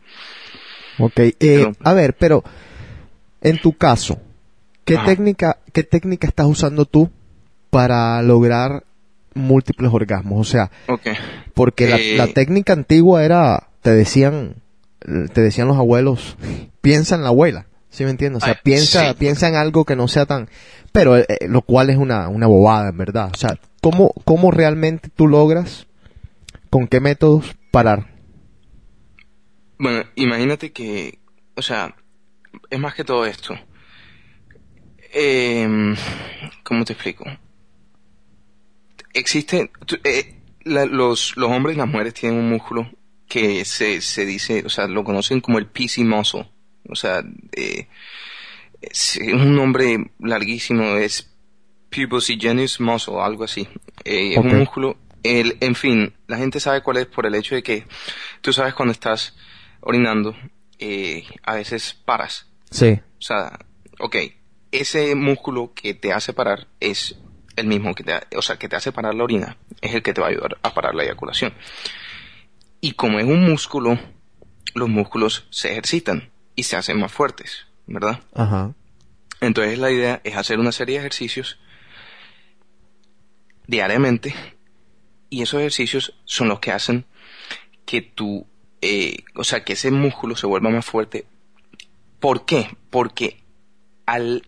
Ok, 0.99 1.19
eh, 1.19 1.35
Pero- 1.39 1.73
a 1.83 1.95
ver, 1.95 2.15
pero 2.15 2.45
en 3.41 3.59
tu 3.59 3.73
caso, 3.73 4.21
¿qué 4.85 4.97
Ajá. 4.97 5.07
técnica, 5.07 5.59
qué 5.73 5.83
técnica 5.83 6.29
estás 6.29 6.45
usando 6.47 6.85
tú 6.85 7.11
para 7.71 8.21
lograr 8.21 8.85
múltiples 9.35 9.91
orgasmos? 9.93 10.41
O 10.41 10.51
sea, 10.51 10.71
porque 11.55 11.89
la, 11.89 11.97
Eh, 11.99 12.17
la 12.17 12.27
técnica 12.29 12.73
antigua 12.73 13.25
era, 13.25 13.69
te 13.83 13.91
decían, 13.93 14.57
te 15.01 15.41
decían 15.41 15.69
los 15.69 15.77
abuelos, 15.79 16.37
piensa 16.81 17.15
en 17.15 17.23
la 17.23 17.29
abuela, 17.29 17.67
¿sí 17.89 18.05
me 18.05 18.11
entiendes? 18.11 18.43
O 18.43 18.47
sea, 18.47 18.55
Ay, 18.55 18.61
piensa, 18.63 19.09
sí. 19.11 19.17
piensa 19.19 19.49
en 19.49 19.55
algo 19.57 19.85
que 19.85 19.97
no 19.97 20.09
sea 20.09 20.27
tan, 20.27 20.49
pero 20.93 21.17
eh, 21.17 21.27
eh, 21.29 21.49
lo 21.49 21.63
cual 21.63 21.91
es 21.91 21.97
una, 21.97 22.29
una 22.29 22.47
bobada, 22.47 22.91
en 22.91 22.99
verdad. 22.99 23.31
O 23.33 23.37
sea, 23.37 23.59
¿cómo, 23.81 24.13
cómo 24.25 24.51
realmente 24.51 25.09
tú 25.15 25.27
logras, 25.29 25.87
con 26.71 26.87
qué 26.87 27.01
métodos 27.01 27.55
parar? 27.71 28.09
Bueno, 29.79 30.05
imagínate 30.15 30.73
que, 30.73 31.19
o 31.57 31.63
sea, 31.63 31.95
es 32.69 32.79
más 32.79 32.95
que 32.95 33.05
todo 33.05 33.25
esto. 33.27 33.55
Eh, 35.13 35.95
¿Cómo 36.63 36.85
te 36.85 36.93
explico? 36.93 37.25
Existe, 39.13 39.71
tú- 39.87 39.99
eh, 40.05 40.35
la- 40.65 40.87
los, 40.87 41.37
los 41.37 41.51
hombres 41.51 41.77
y 41.77 41.79
las 41.79 41.89
mujeres 41.89 42.15
tienen 42.15 42.39
un 42.39 42.49
músculo 42.51 42.91
que 43.29 43.65
se, 43.65 44.01
se 44.01 44.25
dice, 44.27 44.63
o 44.67 44.69
sea, 44.69 44.87
lo 44.87 45.05
conocen 45.05 45.41
como 45.41 45.59
el 45.59 45.67
PC 45.67 46.05
muscle. 46.05 46.49
O 46.89 46.95
sea, 46.97 47.23
eh, 47.53 47.87
es 48.81 49.19
un 49.33 49.55
nombre 49.55 50.11
larguísimo, 50.19 50.97
es 50.97 51.31
pubocygenous 51.91 52.81
muscle, 52.81 53.21
algo 53.21 53.45
así. 53.45 53.69
Eh. 54.05 54.33
Es 54.33 54.39
un 54.39 54.57
músculo, 54.59 54.97
el, 55.23 55.57
en 55.61 55.75
fin, 55.75 56.15
la 56.27 56.39
gente 56.39 56.61
sabe 56.61 56.83
cuál 56.83 56.97
es 56.99 57.07
por 57.07 57.27
el 57.27 57.35
hecho 57.35 57.55
de 57.55 57.63
que 57.63 57.85
tú 58.41 58.53
sabes 58.53 58.75
cuando 58.75 58.93
estás 58.93 59.37
orinando, 59.81 60.35
eh, 60.79 61.25
a 61.43 61.55
veces 61.55 61.95
paras. 62.05 62.47
Sí. 62.71 62.91
O 63.19 63.23
sea, 63.23 63.59
ok, 63.99 64.17
ese 64.73 65.15
músculo 65.15 65.73
que 65.75 65.95
te 65.95 66.13
hace 66.13 66.33
parar 66.33 66.69
es 66.81 67.17
el 67.57 67.67
mismo 67.67 67.95
que 67.95 68.05
te, 68.05 68.15
o 68.37 68.43
sea, 68.43 68.57
que 68.57 68.69
te 68.69 68.77
hace 68.77 68.93
parar 68.93 69.15
la 69.15 69.25
orina, 69.25 69.57
es 69.81 69.95
el 69.95 70.03
que 70.03 70.13
te 70.13 70.21
va 70.21 70.29
a 70.29 70.31
ayudar 70.31 70.59
a 70.63 70.75
parar 70.75 70.95
la 70.95 71.05
eyaculación. 71.05 71.53
Y 72.81 72.93
como 72.93 73.19
es 73.19 73.27
un 73.27 73.43
músculo, 73.45 73.99
los 74.75 74.89
músculos 74.89 75.47
se 75.51 75.73
ejercitan 75.73 76.31
y 76.55 76.63
se 76.63 76.77
hacen 76.77 76.99
más 76.99 77.13
fuertes, 77.13 77.67
¿verdad? 77.87 78.21
Ajá. 78.35 78.73
Entonces 79.41 79.79
la 79.79 79.91
idea 79.91 80.21
es 80.25 80.37
hacer 80.37 80.59
una 80.59 80.73
serie 80.73 80.97
de 80.97 81.01
ejercicios 81.01 81.59
diariamente 83.67 84.35
y 85.31 85.43
esos 85.43 85.61
ejercicios 85.61 86.15
son 86.25 86.49
los 86.49 86.61
que 86.61 86.73
hacen 86.73 87.07
que 87.87 88.03
tu, 88.03 88.47
eh, 88.83 89.25
o 89.35 89.45
sea, 89.45 89.65
que 89.65 89.75
ese 89.75 89.91
músculo 89.91 90.37
se 90.37 90.47
vuelva 90.47 90.71
más 90.71 90.85
fuerte. 90.85 91.27
¿Por 92.19 92.45
qué? 92.45 92.77
Porque 92.91 93.43
al 94.07 94.47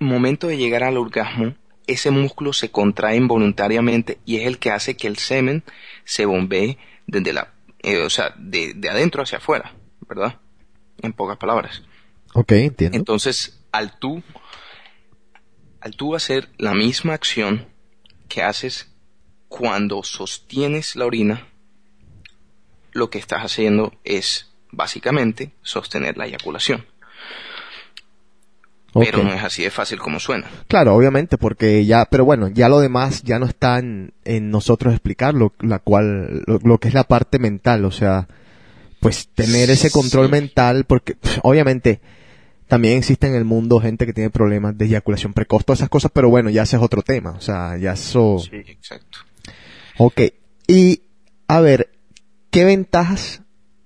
momento 0.00 0.46
de 0.46 0.56
llegar 0.56 0.84
al 0.84 0.98
orgasmo, 0.98 1.54
ese 1.88 2.10
músculo 2.10 2.52
se 2.52 2.70
contrae 2.70 3.16
involuntariamente 3.16 4.18
y 4.24 4.36
es 4.36 4.46
el 4.46 4.58
que 4.58 4.70
hace 4.70 4.96
que 4.96 5.08
el 5.08 5.16
semen 5.16 5.64
se 6.04 6.26
bombee 6.26 6.78
desde 7.06 7.32
la, 7.32 7.52
eh, 7.82 8.02
o 8.02 8.10
sea, 8.10 8.34
de, 8.36 8.74
de 8.74 8.90
adentro 8.90 9.22
hacia 9.22 9.38
afuera, 9.38 9.74
¿verdad? 10.06 10.38
En 11.02 11.12
pocas 11.12 11.38
palabras. 11.38 11.82
Ok, 12.34 12.52
entiendo. 12.52 12.96
Entonces, 12.96 13.60
al 13.72 13.98
tú, 13.98 14.22
al 15.80 15.96
tú 15.96 16.14
hacer 16.14 16.50
la 16.58 16.74
misma 16.74 17.14
acción 17.14 17.66
que 18.28 18.42
haces 18.42 18.92
cuando 19.48 20.02
sostienes 20.02 20.94
la 20.94 21.06
orina, 21.06 21.48
lo 22.92 23.08
que 23.08 23.18
estás 23.18 23.42
haciendo 23.42 23.94
es 24.04 24.52
básicamente 24.70 25.52
sostener 25.62 26.18
la 26.18 26.26
eyaculación. 26.26 26.86
Pero 28.94 29.22
no 29.22 29.32
es 29.32 29.42
así 29.44 29.62
de 29.62 29.70
fácil 29.70 29.98
como 29.98 30.18
suena. 30.18 30.46
Claro, 30.66 30.94
obviamente, 30.94 31.36
porque 31.38 31.84
ya, 31.84 32.06
pero 32.06 32.24
bueno, 32.24 32.48
ya 32.48 32.68
lo 32.68 32.80
demás 32.80 33.22
ya 33.22 33.38
no 33.38 33.46
está 33.46 33.78
en, 33.78 34.12
en 34.24 34.50
nosotros 34.50 34.92
explicarlo, 34.94 35.52
la 35.60 35.78
cual, 35.78 36.42
lo, 36.46 36.58
lo 36.64 36.78
que 36.78 36.88
es 36.88 36.94
la 36.94 37.04
parte 37.04 37.38
mental, 37.38 37.84
o 37.84 37.90
sea, 37.90 38.28
pues 39.00 39.28
tener 39.34 39.70
ese 39.70 39.90
control 39.90 40.26
Sí. 40.26 40.32
mental, 40.32 40.84
porque 40.84 41.14
pf, 41.14 41.40
obviamente 41.42 42.00
también 42.66 42.98
existe 42.98 43.26
en 43.26 43.34
el 43.34 43.44
mundo 43.44 43.78
gente 43.78 44.04
que 44.06 44.12
tiene 44.12 44.30
problemas 44.30 44.76
de 44.76 44.86
eyaculación 44.86 45.32
precoz, 45.32 45.64
todas 45.64 45.80
esas 45.80 45.88
cosas, 45.88 46.10
pero 46.12 46.28
bueno, 46.30 46.50
ya 46.50 46.62
ese 46.62 46.76
es 46.76 46.82
otro 46.82 47.02
tema, 47.02 47.30
o 47.30 47.40
sea, 47.40 47.76
ya 47.78 47.92
eso, 47.92 48.38
Sí, 48.38 48.56
exacto. 48.56 49.18
ok. 49.98 50.20
Y, 50.66 51.02
a 51.46 51.60
ver, 51.60 51.90
¿qué 52.50 52.64
ventajas 52.64 53.42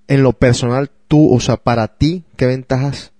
en 0.08 0.22
lo 0.22 0.32
personal 0.32 0.90
tú, 1.08 1.32
o 1.34 1.40
sea, 1.40 1.56
para 1.58 1.88
ti, 1.88 2.24
qué 2.36 2.46
ventajas 2.46 3.11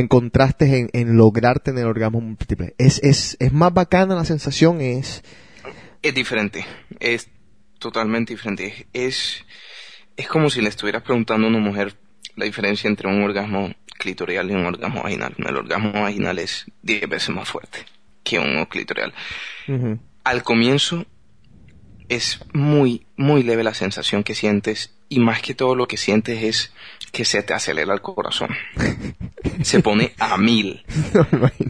encontraste 0.00 0.78
en, 0.78 0.90
en 0.92 1.16
lograr 1.16 1.60
tener 1.60 1.86
orgasmo 1.86 2.20
múltiple? 2.20 2.74
¿Es, 2.78 3.00
es, 3.02 3.36
es 3.40 3.52
más 3.52 3.72
bacana 3.72 4.14
la 4.14 4.24
sensación? 4.24 4.80
¿Es, 4.80 5.22
Es 6.02 6.14
diferente, 6.14 6.64
es 7.00 7.28
totalmente 7.78 8.32
diferente. 8.32 8.86
Es, 8.92 9.44
es 10.16 10.28
como 10.28 10.50
si 10.50 10.60
le 10.60 10.68
estuvieras 10.68 11.02
preguntando 11.02 11.46
a 11.46 11.50
una 11.50 11.58
mujer 11.58 11.94
la 12.36 12.44
diferencia 12.44 12.88
entre 12.88 13.08
un 13.08 13.22
orgasmo 13.22 13.74
clitorial 13.98 14.50
y 14.50 14.54
un 14.54 14.66
orgasmo 14.66 15.02
vaginal. 15.02 15.34
El 15.38 15.56
orgasmo 15.56 15.92
vaginal 15.92 16.38
es 16.38 16.66
10 16.82 17.08
veces 17.08 17.30
más 17.30 17.48
fuerte 17.48 17.80
que 18.22 18.38
un 18.38 18.64
clitorial. 18.66 19.12
Al 20.24 20.42
comienzo 20.42 21.06
es 22.08 22.40
muy, 22.52 23.06
muy 23.16 23.42
leve 23.42 23.64
la 23.64 23.74
sensación 23.74 24.22
que 24.22 24.34
sientes 24.34 24.94
y 25.08 25.20
más 25.20 25.42
que 25.42 25.54
todo 25.54 25.74
lo 25.74 25.88
que 25.88 25.96
sientes 25.96 26.42
es 26.42 26.72
que 27.12 27.24
se 27.24 27.42
te 27.42 27.54
acelera 27.54 27.94
el 27.94 28.00
corazón. 28.00 28.50
Se 29.62 29.80
pone 29.80 30.14
a 30.18 30.36
mil. 30.36 30.84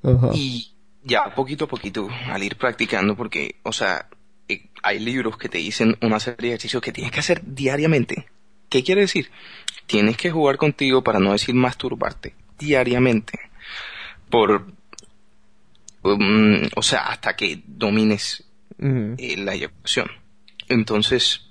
No. 0.00 0.30
Y 0.32 0.76
ya 1.02 1.34
poquito 1.34 1.64
a 1.64 1.68
poquito, 1.68 2.08
al 2.28 2.42
ir 2.44 2.56
practicando, 2.56 3.16
porque, 3.16 3.56
o 3.64 3.72
sea, 3.72 4.08
eh, 4.48 4.68
hay 4.82 5.00
libros 5.00 5.36
que 5.36 5.48
te 5.48 5.58
dicen 5.58 5.96
una 6.02 6.20
serie 6.20 6.50
de 6.50 6.54
ejercicios 6.54 6.80
que 6.80 6.92
tienes 6.92 7.12
que 7.12 7.18
hacer 7.18 7.42
diariamente. 7.44 8.28
¿Qué 8.68 8.84
quiere 8.84 9.02
decir? 9.02 9.30
Tienes 9.86 10.16
que 10.16 10.30
jugar 10.30 10.56
contigo 10.56 11.02
para 11.02 11.18
no 11.18 11.32
decir 11.32 11.54
masturbarte 11.54 12.34
diariamente. 12.58 13.38
Por, 14.30 14.72
um, 16.02 16.60
o 16.76 16.82
sea, 16.82 17.06
hasta 17.06 17.34
que 17.34 17.62
domines 17.66 18.44
eh, 18.78 19.36
la 19.38 19.54
eyaculación. 19.54 20.08
Entonces, 20.68 21.47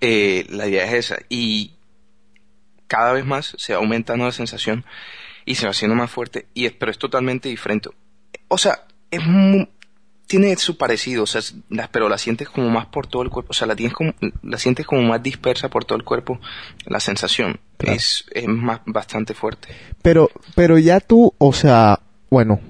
eh, 0.00 0.46
la 0.48 0.68
idea 0.68 0.84
es 0.86 0.92
esa. 0.92 1.18
Y 1.28 1.72
cada 2.86 3.12
vez 3.12 3.24
más 3.24 3.54
se 3.58 3.72
va 3.72 3.80
aumentando 3.80 4.24
la 4.24 4.32
sensación 4.32 4.84
y 5.44 5.54
se 5.56 5.66
va 5.66 5.70
haciendo 5.70 5.94
más 5.94 6.10
fuerte, 6.10 6.46
y 6.54 6.66
es, 6.66 6.72
pero 6.72 6.90
es 6.90 6.98
totalmente 6.98 7.48
diferente. 7.48 7.90
O 8.48 8.58
sea, 8.58 8.86
es 9.10 9.22
tiene 10.26 10.56
su 10.56 10.76
parecido, 10.76 11.22
o 11.22 11.26
sea, 11.26 11.40
pero 11.92 12.08
la 12.08 12.18
sientes 12.18 12.48
como 12.48 12.68
más 12.68 12.86
por 12.86 13.06
todo 13.06 13.22
el 13.22 13.30
cuerpo, 13.30 13.50
o 13.50 13.54
sea, 13.54 13.68
la 13.68 13.76
tienes 13.76 13.94
como, 13.94 14.12
la 14.42 14.58
sientes 14.58 14.84
como 14.84 15.02
más 15.02 15.22
dispersa 15.22 15.68
por 15.68 15.84
todo 15.84 15.96
el 15.96 16.04
cuerpo, 16.04 16.40
la 16.84 17.00
sensación 17.00 17.60
Claro. 17.76 17.96
es, 17.96 18.24
es 18.32 18.48
más, 18.48 18.80
bastante 18.86 19.34
fuerte. 19.34 19.68
Pero, 20.02 20.30
pero 20.54 20.78
ya 20.78 20.98
tú, 21.00 21.34
o 21.38 21.52
sea, 21.52 22.00
bueno, 22.30 22.60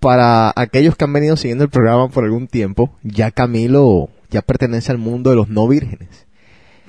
para 0.00 0.52
aquellos 0.54 0.96
que 0.96 1.04
han 1.04 1.12
venido 1.12 1.36
siguiendo 1.36 1.64
el 1.64 1.70
programa 1.70 2.08
por 2.08 2.24
algún 2.24 2.46
tiempo, 2.46 2.96
ya 3.02 3.30
Camilo 3.30 4.08
ya 4.30 4.42
pertenece 4.42 4.92
al 4.92 4.98
mundo 4.98 5.30
de 5.30 5.36
los 5.36 5.48
no 5.48 5.66
vírgenes. 5.66 6.26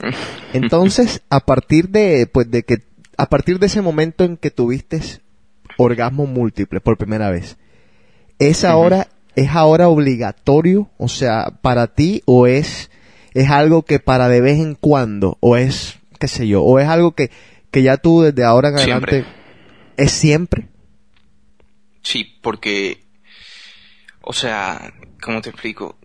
Entonces, 0.54 1.22
a 1.30 1.40
partir 1.42 1.90
de, 1.90 2.28
pues, 2.28 2.50
de 2.50 2.64
que, 2.64 2.84
a 3.18 3.28
partir 3.28 3.60
de 3.60 3.68
ese 3.68 3.82
momento 3.82 4.24
en 4.24 4.38
que 4.38 4.52
tuviste 4.52 5.02
orgasmo 5.78 6.26
múltiple 6.26 6.82
por 6.82 6.98
primera 6.98 7.30
vez, 7.30 7.58
¿es 8.40 8.64
ahora, 8.64 9.10
es 9.36 9.50
ahora 9.50 9.90
obligatorio, 9.90 10.90
o 10.98 11.08
sea, 11.08 11.52
para 11.62 11.88
ti, 11.88 12.22
o 12.26 12.48
es, 12.48 12.90
es 13.34 13.50
algo 13.50 13.84
que 13.84 14.00
para 14.00 14.30
de 14.30 14.42
vez 14.42 14.60
en 14.60 14.76
cuando, 14.76 15.38
o 15.42 15.58
es, 15.58 16.00
qué 16.20 16.28
sé 16.28 16.48
yo, 16.48 16.64
o 16.64 16.80
es 16.80 16.88
algo 16.88 17.12
que, 17.12 17.32
que 17.72 17.84
ya 17.84 17.98
tú 17.98 18.22
desde 18.22 18.44
ahora 18.44 18.70
en 18.70 18.78
Siempre. 18.80 19.18
adelante, 19.18 19.40
es 19.98 20.12
siempre? 20.12 20.68
Sí, 22.02 22.38
porque, 22.42 23.04
o 24.22 24.34
sea, 24.34 24.94
¿cómo 25.22 25.42
te 25.42 25.50
explico? 25.50 25.98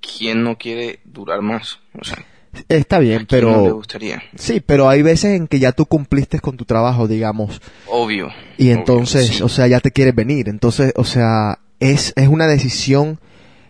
¿Quién 0.00 0.42
no 0.42 0.58
quiere 0.58 1.00
durar 1.04 1.40
más? 1.40 1.78
O 1.98 2.04
sea, 2.04 2.24
Está 2.68 2.98
bien, 2.98 3.22
¿a 3.22 3.26
quién 3.26 3.42
no 3.42 3.50
le 3.50 3.56
pero, 3.62 3.74
gustaría? 3.76 4.22
sí, 4.36 4.60
pero 4.60 4.88
hay 4.88 5.02
veces 5.02 5.36
en 5.36 5.46
que 5.48 5.58
ya 5.58 5.72
tú 5.72 5.86
cumpliste 5.86 6.40
con 6.40 6.56
tu 6.56 6.64
trabajo, 6.64 7.08
digamos, 7.08 7.60
Obvio. 7.86 8.28
y 8.56 8.64
obvio, 8.64 8.74
entonces, 8.74 9.26
sí. 9.28 9.42
o 9.42 9.48
sea, 9.48 9.66
ya 9.66 9.80
te 9.80 9.90
quieres 9.90 10.14
venir. 10.14 10.48
Entonces, 10.48 10.92
o 10.96 11.04
sea, 11.04 11.58
es, 11.80 12.12
es 12.16 12.28
una 12.28 12.46
decisión 12.46 13.18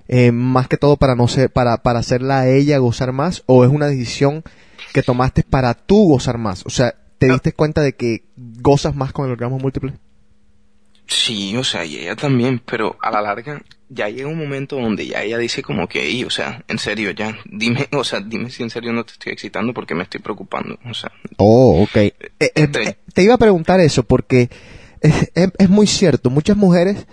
eh, 0.08 0.32
más 0.32 0.68
que 0.68 0.76
todo 0.76 0.96
para 0.96 1.14
no 1.14 1.28
ser, 1.28 1.50
para, 1.50 1.78
para 1.78 2.00
hacerla 2.00 2.40
a 2.40 2.48
ella 2.48 2.78
gozar 2.78 3.12
más, 3.12 3.42
o 3.46 3.64
es 3.64 3.70
una 3.70 3.86
decisión 3.86 4.42
que 4.92 5.02
tomaste 5.02 5.42
para 5.42 5.74
tú 5.74 6.08
gozar 6.08 6.38
más. 6.38 6.64
O 6.66 6.70
sea, 6.70 6.94
¿te 7.18 7.26
diste 7.28 7.52
cuenta 7.52 7.80
de 7.80 7.94
que 7.94 8.24
gozas 8.36 8.94
más 8.94 9.12
con 9.12 9.26
el 9.26 9.32
orgasmo 9.32 9.58
múltiple? 9.58 9.94
Sí, 11.06 11.56
o 11.56 11.64
sea, 11.64 11.84
y 11.84 11.98
ella 11.98 12.16
también, 12.16 12.60
pero 12.64 12.96
a 13.00 13.10
la 13.10 13.20
larga 13.20 13.62
ya 13.94 14.08
llega 14.08 14.28
un 14.28 14.38
momento 14.38 14.76
donde 14.76 15.06
ya 15.06 15.22
ella 15.22 15.38
dice 15.38 15.62
como 15.62 15.86
que, 15.88 16.02
"Ey, 16.06 16.24
o 16.24 16.30
sea, 16.30 16.64
en 16.68 16.78
serio, 16.78 17.10
ya, 17.12 17.36
dime, 17.50 17.88
o 17.92 18.04
sea, 18.04 18.20
dime 18.20 18.50
si 18.50 18.62
en 18.62 18.70
serio 18.70 18.92
no 18.92 19.04
te 19.04 19.12
estoy 19.12 19.32
excitando 19.32 19.72
porque 19.72 19.94
me 19.94 20.02
estoy 20.02 20.20
preocupando, 20.20 20.78
o 20.84 20.94
sea, 20.94 21.10
Oh, 21.36 21.82
ok. 21.82 21.96
Eh, 21.96 22.12
eh, 22.40 22.50
eh, 22.54 22.96
te 23.12 23.22
iba 23.22 23.34
a 23.34 23.38
preguntar 23.38 23.80
eso 23.80 24.02
porque 24.04 24.50
es, 25.00 25.30
es- 25.34 25.52
es 25.58 25.68
muy 25.70 25.86
cierto. 25.86 26.30
Muchas 26.30 26.56
mujeres 26.56 27.06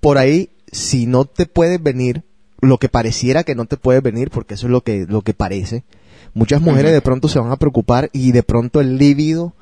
por 0.00 0.18
ahí, 0.18 0.50
si 0.72 1.06
no 1.06 1.24
te 1.24 1.46
puedes 1.46 1.82
venir, 1.82 2.22
lo 2.60 2.78
que 2.78 2.88
pareciera 2.88 3.44
que 3.44 3.54
no 3.54 3.66
te 3.66 3.76
puedes 3.76 4.02
venir, 4.02 4.30
porque 4.30 4.54
eso 4.54 4.66
es 4.66 4.70
lo 4.72 4.80
que, 4.82 5.06
lo 5.08 5.22
que 5.22 5.32
parece, 5.34 5.84
muchas 6.34 6.60
mujeres 6.60 6.92
de 6.92 7.00
pronto 7.00 7.28
se 7.28 7.38
van 7.38 7.52
a 7.52 7.56
preocupar 7.56 8.10
y 8.12 8.32
de 8.32 8.42
pronto 8.42 8.80
el 8.80 8.98
líbido 8.98 9.54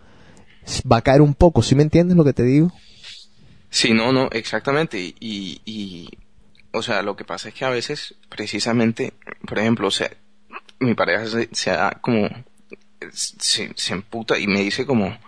va 0.90 0.96
a 0.98 1.02
caer 1.02 1.20
un 1.20 1.34
poco. 1.34 1.62
¿Sí 1.62 1.74
me 1.74 1.82
entiendes 1.82 2.16
lo 2.16 2.24
que 2.24 2.32
te 2.32 2.42
digo? 2.42 2.72
Sí, 3.70 3.92
no, 3.92 4.12
no, 4.12 4.28
exactamente. 4.30 4.98
Y, 4.98 5.14
y, 5.20 5.60
y, 5.66 6.08
o 6.76 6.82
sea, 6.82 7.02
lo 7.02 7.16
que 7.16 7.24
pasa 7.24 7.48
es 7.48 7.54
que 7.54 7.64
a 7.64 7.70
veces, 7.70 8.14
precisamente, 8.28 9.14
por 9.46 9.58
ejemplo, 9.58 9.88
o 9.88 9.90
sea, 9.90 10.10
mi 10.78 10.94
pareja 10.94 11.26
se, 11.26 11.48
se 11.52 11.70
da 11.70 11.92
como, 12.02 12.28
se, 13.12 13.72
se 13.74 13.92
emputa 13.94 14.38
y 14.38 14.46
me 14.46 14.60
dice 14.60 14.84
como, 14.84 15.18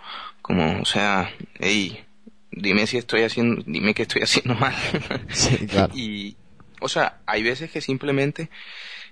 como, 0.43 0.79
o 0.79 0.85
sea, 0.85 1.33
hey, 1.59 2.05
dime 2.51 2.85
si 2.85 2.97
estoy 2.97 3.23
haciendo, 3.23 3.63
dime 3.65 3.95
que 3.95 4.03
estoy 4.03 4.21
haciendo 4.21 4.53
mal. 4.55 4.75
Sí, 5.29 5.65
claro. 5.65 5.91
Y, 5.95 6.37
o 6.81 6.87
sea, 6.87 7.17
hay 7.25 7.41
veces 7.41 7.71
que 7.71 7.81
simplemente 7.81 8.49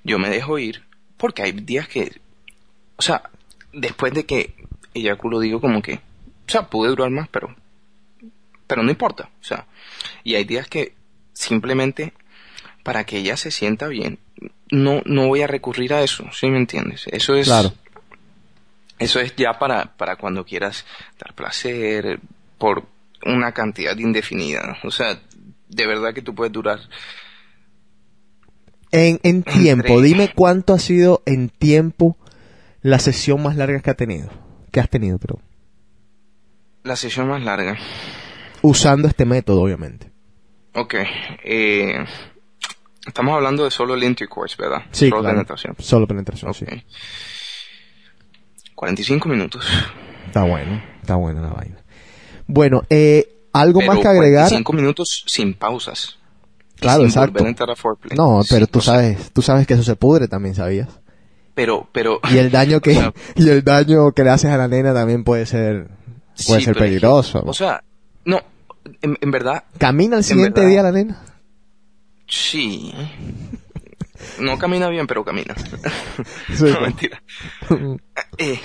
yo 0.04 0.20
me 0.20 0.30
dejo 0.30 0.60
ir 0.60 0.84
porque 1.18 1.42
hay 1.42 1.54
días 1.54 1.88
que, 1.88 2.22
o 2.98 3.02
sea, 3.02 3.32
después 3.74 4.14
de 4.14 4.28
que 4.28 4.54
eyaculo 4.94 5.40
digo 5.40 5.60
como 5.60 5.82
que, 5.82 5.96
o 5.96 6.52
sea, 6.52 6.70
pude 6.70 6.90
durar 6.90 7.10
más, 7.10 7.30
pero, 7.30 7.56
pero 8.68 8.84
no 8.84 8.92
importa, 8.92 9.32
o 9.42 9.44
sea, 9.44 9.66
y 10.24 10.36
hay 10.36 10.44
días 10.44 10.68
que 10.68 10.94
simplemente 11.34 12.14
para 12.88 13.04
que 13.04 13.18
ella 13.18 13.36
se 13.36 13.52
sienta 13.52 13.88
bien, 13.90 14.18
no, 14.72 15.02
no 15.04 15.28
voy 15.28 15.42
a 15.42 15.48
recurrir 15.48 15.94
a 15.94 16.02
eso, 16.04 16.24
¿sí 16.32 16.48
me 16.48 16.58
entiendes? 16.58 17.04
Eso 17.12 17.36
es, 17.36 17.48
Claro. 17.48 17.74
eso 18.98 19.20
es 19.20 19.36
ya 19.36 19.60
para, 19.60 19.98
para 19.98 20.16
cuando 20.16 20.46
quieras 20.46 20.86
dar 21.20 21.34
placer 21.34 22.22
por 22.58 22.86
una 23.26 23.52
cantidad 23.52 23.98
indefinida, 23.98 24.78
o 24.86 24.92
sea, 24.92 25.20
de 25.68 25.86
verdad 25.86 26.14
que 26.14 26.22
tú 26.22 26.34
puedes 26.34 26.54
durar 26.54 26.80
En, 28.92 29.20
en 29.24 29.44
tiempo, 29.44 29.88
Entre- 29.96 30.02
dime 30.08 30.32
cuánto 30.34 30.74
ha 30.74 30.80
sido 30.80 31.22
en 31.26 31.50
tiempo 31.50 32.16
la 32.82 33.00
sesión 33.00 33.44
más 33.44 33.58
larga 33.58 33.82
que 33.82 33.90
ha 33.90 33.96
tenido. 33.96 34.30
Que 34.72 34.80
has 34.80 34.90
tenido, 34.90 35.18
pero 35.18 35.40
la 36.84 36.96
sesión 36.96 37.28
más 37.28 37.44
larga. 37.44 37.78
usando 38.62 39.10
este 39.10 39.26
método, 39.26 39.62
obviamente. 39.62 40.10
Ok, 40.74 40.96
eh, 41.44 42.06
estamos 43.08 43.34
hablando 43.36 43.64
de 43.64 43.72
solo 43.72 43.96
el 43.96 44.04
intercourse, 44.04 44.56
¿verdad? 44.60 44.84
Sí, 44.92 45.10
solo 45.10 45.22
claro. 45.22 45.36
penetración. 45.38 45.76
Solo 45.80 46.08
penetración, 46.08 46.52
Ok. 46.52 46.58
sí. 46.58 46.66
45 48.76 49.30
minutos. 49.30 49.66
Está 50.28 50.44
bueno, 50.44 50.82
está 51.02 51.16
buena 51.16 51.42
la 51.42 51.50
vaina. 51.50 51.78
Bueno, 52.46 52.84
eh, 52.90 53.28
algo 53.54 53.80
Pero 53.80 53.94
más 53.94 54.02
que 54.02 54.08
agregar. 54.08 54.44
45 54.50 54.74
minutos 54.74 55.24
sin 55.26 55.54
pausas. 55.56 56.18
Claro, 56.80 57.00
sin 57.00 57.08
exacto. 57.08 57.44
a 57.72 57.76
foreplay. 57.76 58.16
No, 58.16 58.42
pero 58.50 58.68
tú 58.68 58.82
sabes, 58.82 59.32
tú 59.34 59.42
sabes 59.42 59.66
que 59.66 59.74
eso 59.74 59.84
se 59.84 59.96
pudre 59.96 60.28
también, 60.28 60.54
¿sabías? 60.54 60.88
Pero, 61.56 61.90
pero. 61.92 62.20
Y 62.32 62.38
el 62.38 62.52
daño 62.52 62.80
que 62.82 62.92
o 62.92 62.94
sea, 62.94 63.14
y 63.36 63.50
el 63.50 63.64
daño 63.64 64.12
que 64.12 64.24
le 64.24 64.30
haces 64.30 64.52
a 64.52 64.58
la 64.58 64.68
nena 64.68 64.94
también 64.94 65.24
puede 65.24 65.48
ser 65.48 65.88
puede 66.46 66.60
sí, 66.60 66.66
ser 66.66 66.74
pero 66.76 66.86
es 66.86 66.92
que, 66.92 67.00
peligroso. 67.00 67.42
O 67.48 67.54
sea, 67.54 67.84
no, 68.26 68.40
en, 69.02 69.18
en 69.20 69.32
verdad, 69.32 69.64
¿Camina 69.80 70.18
el 70.18 70.24
siguiente 70.24 70.60
verdad- 70.62 70.70
día 70.72 70.84
la 70.84 70.92
nena? 70.92 71.24
Sí. 72.28 72.94
No 74.40 74.58
camina 74.58 74.90
bien, 74.90 75.06
pero 75.08 75.24
camina. 75.24 75.56
Sí, 76.56 76.64
no, 76.66 76.82
mentira. 76.82 77.22
Eh, 78.40 78.60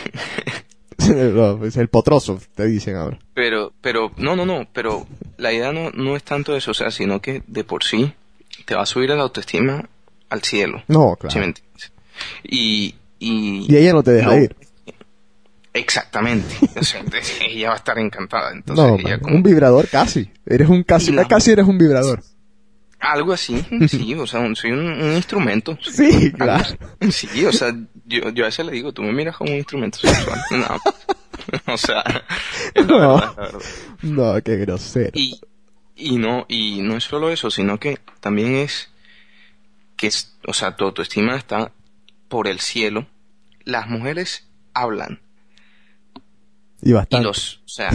es 1.65 1.77
el 1.77 1.89
potroso, 1.89 2.39
te 2.55 2.67
dicen 2.67 2.97
ahora. 2.97 3.19
Pero, 3.35 3.73
pero, 3.81 4.13
no, 4.19 4.37
no, 4.37 4.45
no, 4.47 4.67
pero 4.73 5.07
la 5.39 5.53
idea 5.53 5.73
no, 5.73 5.91
no 5.91 6.15
es 6.17 6.23
tanto 6.23 6.55
eso, 6.57 6.71
o 6.73 6.75
sea, 6.75 6.91
sino 6.91 7.21
que 7.21 7.43
de 7.47 7.65
por 7.65 7.83
sí 7.85 8.13
te 8.67 8.75
va 8.75 8.83
a 8.83 8.87
subir 8.87 9.11
la 9.11 9.23
autoestima 9.23 9.89
al 10.29 10.43
cielo. 10.43 10.83
No, 10.89 11.17
¿sí 11.21 11.25
me 11.25 11.31
claro. 11.31 11.45
entiendes? 11.47 11.93
Y, 12.45 12.95
y, 13.19 13.67
Y 13.73 13.77
ella 13.77 13.93
no 13.95 14.03
te 14.03 14.13
deja 14.13 14.37
ir. 14.37 14.55
Exactamente. 15.75 16.55
O 16.79 16.83
sea, 16.85 17.03
ella 17.49 17.69
va 17.69 17.75
a 17.75 17.79
estar 17.79 17.99
encantada. 17.99 18.53
Entonces 18.53 18.85
No, 18.85 18.97
ella 18.97 19.11
man, 19.11 19.21
como- 19.21 19.37
un 19.37 19.43
vibrador 19.43 19.89
casi. 19.89 20.31
Eres 20.47 20.69
un 20.69 20.83
casi, 20.83 21.13
la- 21.13 21.27
casi 21.27 21.51
eres 21.53 21.67
un 21.67 21.79
vibrador. 21.79 22.23
Algo 23.03 23.33
así, 23.33 23.63
sí, 23.89 24.15
o 24.15 24.27
sea, 24.27 24.41
un- 24.41 24.55
soy 24.57 24.71
un, 24.73 24.81
un 24.87 25.13
instrumento. 25.15 25.77
Sí, 25.83 26.33
claro. 26.33 26.65
así. 27.01 27.27
Sí, 27.27 27.45
o 27.45 27.53
sea, 27.53 27.75
yo, 28.07 28.31
yo 28.31 28.45
a 28.45 28.47
veces 28.49 28.65
le 28.65 28.73
digo, 28.73 28.93
tú 28.93 29.03
me 29.03 29.13
miras 29.13 29.37
como 29.37 29.51
un 29.51 29.57
instrumento 29.59 29.99
sexual. 29.99 30.41
No. 30.53 30.67
O 31.67 31.77
sea, 31.77 32.05
es 32.73 32.87
la 32.87 32.99
No. 32.99 32.99
verdad, 33.17 33.35
la 33.37 33.43
verdad. 33.43 33.61
No, 34.03 34.43
qué 34.45 34.57
grosero. 34.59 35.11
Y, 35.15 35.41
y 35.97 36.17
no, 36.19 36.47
y 36.49 36.83
no 36.83 36.97
es 36.97 37.03
solo 37.05 37.31
eso, 37.31 37.51
sino 37.51 37.81
que 37.81 37.99
también 38.21 38.55
es 38.55 38.91
que, 39.97 40.07
es, 40.07 40.37
o 40.47 40.53
sea, 40.55 40.77
tu 40.77 40.85
autoestima 40.85 41.35
está 41.37 41.73
por 42.29 42.47
el 42.47 42.61
cielo. 42.61 43.07
Las 43.65 43.89
mujeres 43.89 44.47
hablan 44.73 45.21
Y 46.81 46.91
y 46.91 46.93
bastante. 46.93 47.25
los, 47.27 47.57
o 47.65 47.69
sea, 47.69 47.91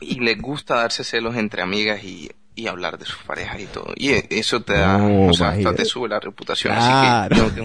y 0.00 0.20
les 0.20 0.40
gusta 0.40 0.76
darse 0.76 1.04
celos 1.04 1.36
entre 1.36 1.60
amigas 1.62 2.02
y, 2.04 2.30
y 2.58 2.66
hablar 2.66 2.98
de 2.98 3.04
sus 3.06 3.18
parejas 3.22 3.60
y 3.60 3.66
todo. 3.66 3.92
Y 3.96 4.10
e- 4.10 4.26
eso 4.30 4.60
te 4.62 4.72
da, 4.72 4.98
No, 4.98 5.26
o 5.28 5.32
sea, 5.32 5.50
hasta 5.50 5.74
te 5.74 5.84
sube 5.84 6.08
la 6.08 6.18
reputación. 6.18 6.74
Claro. 6.74 7.36
Así 7.46 7.54
que 7.54 7.60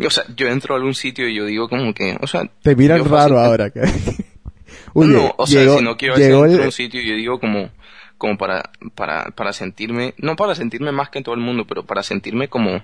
no 0.00 0.06
o 0.06 0.10
sea, 0.10 0.24
yo 0.36 0.48
entro 0.48 0.74
a 0.74 0.78
algún 0.78 0.94
sitio 0.94 1.28
y 1.28 1.34
yo 1.36 1.44
digo 1.46 1.68
como 1.68 1.94
que, 1.94 2.16
o 2.20 2.26
sea, 2.26 2.42
Te 2.62 2.74
miran 2.74 3.04
raro 3.08 3.38
ahora. 3.38 3.70
que- 3.70 3.80
Oye, 4.94 5.12
no, 5.12 5.32
o 5.38 5.46
sea, 5.46 5.60
llegó, 5.60 5.80
yo 5.80 5.90
a 5.90 5.94
veces 6.16 6.18
llegó 6.28 6.44
entro 6.44 6.62
a 6.62 6.66
un 6.66 6.72
sitio 6.72 7.00
y 7.00 7.08
yo 7.08 7.14
digo 7.14 7.40
como, 7.40 7.70
como 8.18 8.36
para, 8.36 8.70
para, 8.94 9.26
para 9.30 9.52
sentirme, 9.52 10.14
no 10.18 10.34
para 10.36 10.54
sentirme 10.54 10.92
más 10.92 11.08
que 11.08 11.22
todo 11.22 11.34
el 11.34 11.40
mundo, 11.40 11.64
pero 11.66 11.84
para 11.86 12.02
sentirme 12.02 12.48
como, 12.48 12.82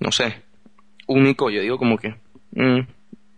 no 0.00 0.12
sé, 0.12 0.42
único. 1.06 1.50
Yo 1.50 1.60
digo 1.62 1.78
como 1.78 1.96
que, 1.98 2.16
mm, 2.52 2.80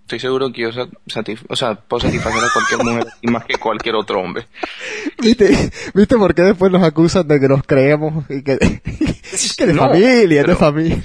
estoy 0.07 0.21
seguro 0.21 0.53
que 0.53 0.63
yo 0.63 0.71
satisf- 0.71 1.45
o 1.49 1.57
sea, 1.57 1.75
puedo 1.75 2.03
satisfacer 2.07 2.39
a 2.45 2.49
cualquier 2.53 2.85
mujer 2.85 3.07
y 3.23 3.27
más 3.29 3.45
que 3.45 3.59
cualquier 3.59 3.97
otro 3.97 4.21
hombre. 4.21 4.47
¿Viste, 5.21 5.71
¿Viste 5.95 6.17
por 6.17 6.33
qué 6.35 6.43
después 6.43 6.71
nos 6.71 6.85
acusan 6.85 7.27
de 7.27 7.41
que 7.41 7.49
nos 7.49 7.63
creemos 7.65 8.25
y 8.31 8.43
que, 8.43 8.57
que 9.57 9.67
de 9.67 9.75
No, 9.75 9.83
familia, 9.83 10.13
es 10.23 10.29
de 10.29 10.43
pero- 10.43 10.57
familia. 10.57 11.03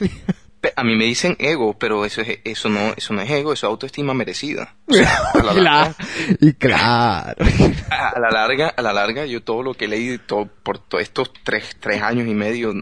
A 0.76 0.84
mí 0.84 0.96
me 0.96 1.06
dicen 1.06 1.36
ego, 1.40 1.74
pero 1.80 2.06
eso 2.06 2.22
es, 2.22 2.40
eso 2.44 2.70
no, 2.70 2.94
eso 2.96 3.14
no 3.14 3.22
es 3.22 3.30
ego, 3.32 3.52
eso 3.54 3.66
es 3.66 3.70
autoestima 3.72 4.14
merecida. 4.14 4.76
O 4.88 4.94
sea, 4.94 5.18
a 5.34 5.38
la 5.44 5.54
Claro. 5.54 5.64
larga, 5.64 5.96
Y 6.40 6.54
claro. 6.54 7.46
a 7.90 8.20
la 8.20 8.30
larga, 8.30 8.68
a 8.70 8.82
la 8.84 8.94
larga, 8.94 9.26
yo 9.26 9.42
todo 9.42 9.64
lo 9.64 9.74
que 9.74 9.86
he 9.86 9.88
leído 9.88 10.14
y 10.14 10.20
todo, 10.20 10.48
por 10.64 10.78
todos 10.78 11.02
estos 11.04 11.32
tres, 11.44 11.78
tres 11.80 12.02
años 12.04 12.28
y 12.28 12.34
medio 12.36 12.74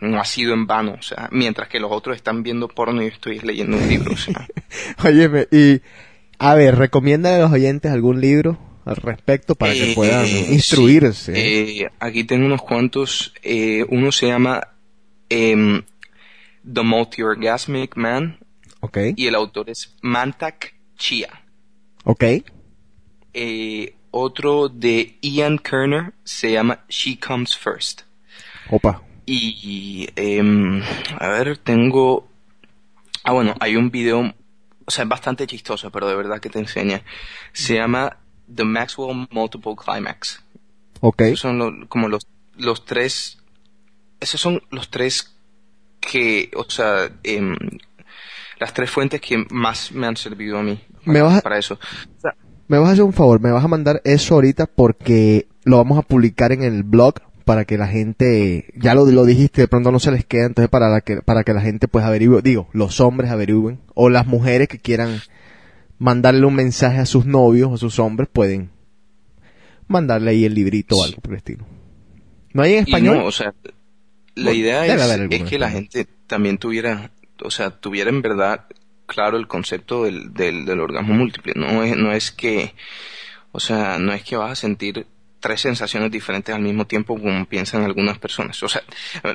no 0.00 0.20
ha 0.20 0.24
sido 0.24 0.54
en 0.54 0.66
vano. 0.66 0.96
O 0.98 1.02
sea, 1.02 1.28
mientras 1.32 1.68
que 1.68 1.78
los 1.80 1.92
otros 1.92 2.16
están 2.16 2.42
viendo 2.42 2.68
porno 2.68 3.02
y 3.02 3.06
yo 3.08 3.12
estoy 3.12 3.38
leyendo 3.40 3.76
un 3.76 3.86
libro. 3.88 4.12
O 4.14 4.16
sea, 4.16 4.46
Óyeme, 5.04 5.46
y 5.50 5.82
a 6.38 6.54
ver, 6.54 6.76
recomiéndale 6.76 7.36
a 7.36 7.40
los 7.40 7.52
oyentes 7.52 7.90
algún 7.92 8.20
libro 8.20 8.58
al 8.86 8.96
respecto 8.96 9.54
para 9.56 9.72
que 9.74 9.90
Eh, 9.92 9.94
puedan 9.94 10.24
sí, 10.26 10.46
instruirse. 10.52 11.32
eh, 11.34 11.90
aquí 12.00 12.24
tengo 12.24 12.46
unos 12.46 12.62
cuantos. 12.62 13.34
eh, 13.42 13.84
uno 13.90 14.10
se 14.12 14.28
llama 14.28 14.68
em, 15.28 15.82
The 16.72 16.82
Multi-Orgasmic 16.82 17.96
Man 17.96 18.38
ok, 18.80 18.98
y 19.16 19.26
el 19.26 19.34
autor 19.34 19.70
es 19.70 19.94
Mantak 20.02 20.74
Chia. 20.96 21.28
ok, 22.04 22.24
Eh, 23.34 23.94
otro 24.10 24.68
de 24.68 25.18
Ian 25.20 25.58
Kerner 25.58 26.14
se 26.24 26.52
llama 26.52 26.84
She 26.88 27.18
Comes 27.18 27.56
First. 27.56 28.02
opa, 28.70 29.02
Y, 29.26 30.08
em, 30.16 30.82
a 31.18 31.28
ver, 31.28 31.58
tengo... 31.58 32.28
Ah, 33.24 33.32
bueno, 33.32 33.54
hay 33.60 33.74
un 33.76 33.90
video, 33.90 34.32
o 34.84 34.90
sea, 34.90 35.02
es 35.04 35.08
bastante 35.08 35.46
chistoso, 35.46 35.90
pero 35.90 36.06
de 36.08 36.14
verdad 36.14 36.40
que 36.40 36.48
te 36.48 36.60
enseña. 36.60 37.02
Se 37.52 37.74
llama 37.74 38.16
The 38.54 38.64
Maxwell 38.64 39.26
Multiple 39.30 39.74
Climax. 39.76 40.42
ok, 41.00 41.22
Esos 41.22 41.40
son 41.40 41.58
lo- 41.58 41.88
como 41.88 42.08
los, 42.08 42.26
los 42.56 42.84
tres, 42.84 43.38
esos 44.20 44.40
son 44.40 44.62
los 44.70 44.88
tres 44.90 45.35
que, 46.00 46.50
o 46.56 46.64
sea, 46.68 47.10
em, 47.22 47.54
las 48.58 48.72
tres 48.74 48.90
fuentes 48.90 49.20
que 49.20 49.44
más 49.50 49.92
me 49.92 50.06
han 50.06 50.16
servido 50.16 50.58
a 50.58 50.62
mí 50.62 50.80
Me 51.04 51.20
vas 51.22 51.38
a- 51.38 51.40
para 51.42 51.58
eso. 51.58 51.74
O 51.74 52.20
sea, 52.20 52.34
Me 52.68 52.78
vas 52.78 52.88
a 52.88 52.92
hacer 52.92 53.04
un 53.04 53.12
favor, 53.12 53.40
me 53.40 53.50
vas 53.52 53.64
a 53.64 53.68
mandar 53.68 54.00
eso 54.04 54.34
ahorita 54.34 54.66
porque 54.66 55.46
lo 55.64 55.76
vamos 55.76 55.98
a 55.98 56.02
publicar 56.02 56.50
en 56.52 56.62
el 56.62 56.82
blog 56.82 57.14
para 57.44 57.64
que 57.64 57.78
la 57.78 57.86
gente, 57.86 58.72
ya 58.74 58.92
lo, 58.94 59.06
lo 59.06 59.24
dijiste, 59.24 59.60
de 59.60 59.68
pronto 59.68 59.92
no 59.92 60.00
se 60.00 60.10
les 60.10 60.24
queda, 60.24 60.46
entonces 60.46 60.68
para 60.68 60.88
la 60.88 61.00
que, 61.00 61.22
para 61.22 61.44
que 61.44 61.52
la 61.54 61.60
gente 61.60 61.86
pues 61.86 62.04
averigüe, 62.04 62.42
digo, 62.42 62.68
los 62.72 62.98
hombres 63.00 63.30
averigüen, 63.30 63.78
o 63.94 64.08
las 64.08 64.26
mujeres 64.26 64.66
que 64.66 64.78
quieran 64.80 65.20
mandarle 65.98 66.44
un 66.44 66.56
mensaje 66.56 66.98
a 66.98 67.06
sus 67.06 67.24
novios, 67.24 67.72
a 67.72 67.76
sus 67.76 68.00
hombres, 68.00 68.28
pueden 68.32 68.70
mandarle 69.86 70.32
ahí 70.32 70.44
el 70.44 70.54
librito 70.54 70.96
o 70.96 71.04
algo 71.04 71.20
por 71.20 71.32
el 71.32 71.36
estilo. 71.38 71.64
¿No 72.52 72.62
hay 72.62 72.74
en 72.74 72.84
español? 72.84 73.18
no, 73.18 73.26
o 73.26 73.30
sea, 73.32 73.54
la 74.36 74.44
Bueno, 74.44 74.58
idea 74.58 74.86
es, 74.86 75.42
que 75.44 75.58
la 75.58 75.70
gente 75.70 76.06
también 76.26 76.58
tuviera, 76.58 77.10
o 77.42 77.50
sea, 77.50 77.70
tuviera 77.70 78.10
en 78.10 78.22
verdad 78.22 78.66
claro 79.06 79.38
el 79.38 79.48
concepto 79.48 80.04
del, 80.04 80.32
del, 80.34 80.64
del 80.64 80.80
orgasmo 80.80 81.14
múltiple. 81.14 81.54
No 81.56 81.82
es, 81.82 81.96
no 81.96 82.12
es 82.12 82.30
que, 82.30 82.74
o 83.52 83.60
sea, 83.60 83.98
no 83.98 84.12
es 84.12 84.22
que 84.22 84.36
vas 84.36 84.52
a 84.52 84.56
sentir 84.56 85.06
tres 85.40 85.60
sensaciones 85.60 86.10
diferentes 86.10 86.54
al 86.54 86.62
mismo 86.62 86.86
tiempo 86.86 87.18
como 87.18 87.46
piensan 87.46 87.82
algunas 87.82 88.18
personas. 88.18 88.62
O 88.62 88.68
sea, 88.68 88.82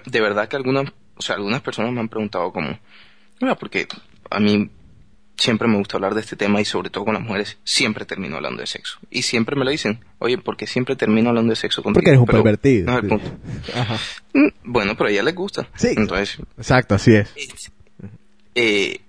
de 0.06 0.22
verdad 0.22 0.48
que 0.48 0.56
algunas, 0.56 0.92
o 1.16 1.22
sea, 1.22 1.36
algunas 1.36 1.62
personas 1.62 1.92
me 1.92 2.00
han 2.00 2.10
preguntado 2.10 2.52
como, 2.52 2.80
mira, 3.40 3.56
porque 3.56 3.88
a 4.30 4.40
mí 4.40 4.70
siempre 5.42 5.68
me 5.68 5.78
gusta 5.78 5.98
hablar 5.98 6.14
de 6.14 6.22
este 6.22 6.36
tema 6.36 6.62
y 6.62 6.66
sobre 6.66 6.90
todo 6.92 7.04
con 7.06 7.16
las 7.16 7.24
mujeres, 7.24 7.58
siempre 7.64 8.06
termino 8.06 8.36
hablando 8.36 8.62
de 8.62 8.68
sexo. 8.68 9.00
Y 9.10 9.24
siempre 9.24 9.56
me 9.56 9.66
lo 9.66 9.72
dicen, 9.72 10.00
oye, 10.20 10.38
porque 10.38 10.68
siempre 10.68 10.96
termino 10.96 11.30
hablando 11.30 11.50
de 11.50 11.56
sexo 11.56 11.82
contigo. 11.82 11.96
Porque 12.00 12.10
eres 12.12 12.20
un 12.20 12.26
Pero 12.28 12.44
pervertido. 12.44 12.86
No 12.92 12.98
es 12.98 13.04
el 13.04 13.10
punto. 13.10 13.32
Ajá. 13.76 13.98
Mm, 14.34 14.48
Bueno, 14.64 14.96
pero 14.96 15.10
a 15.10 15.12
ella 15.12 15.24
le 15.24 15.32
gusta. 15.32 15.68
Sí. 15.76 15.90
Entonces, 15.98 16.38
Exacto, 16.58 16.94
así 16.96 17.16
es. 17.16 17.34
eh, 18.56 19.02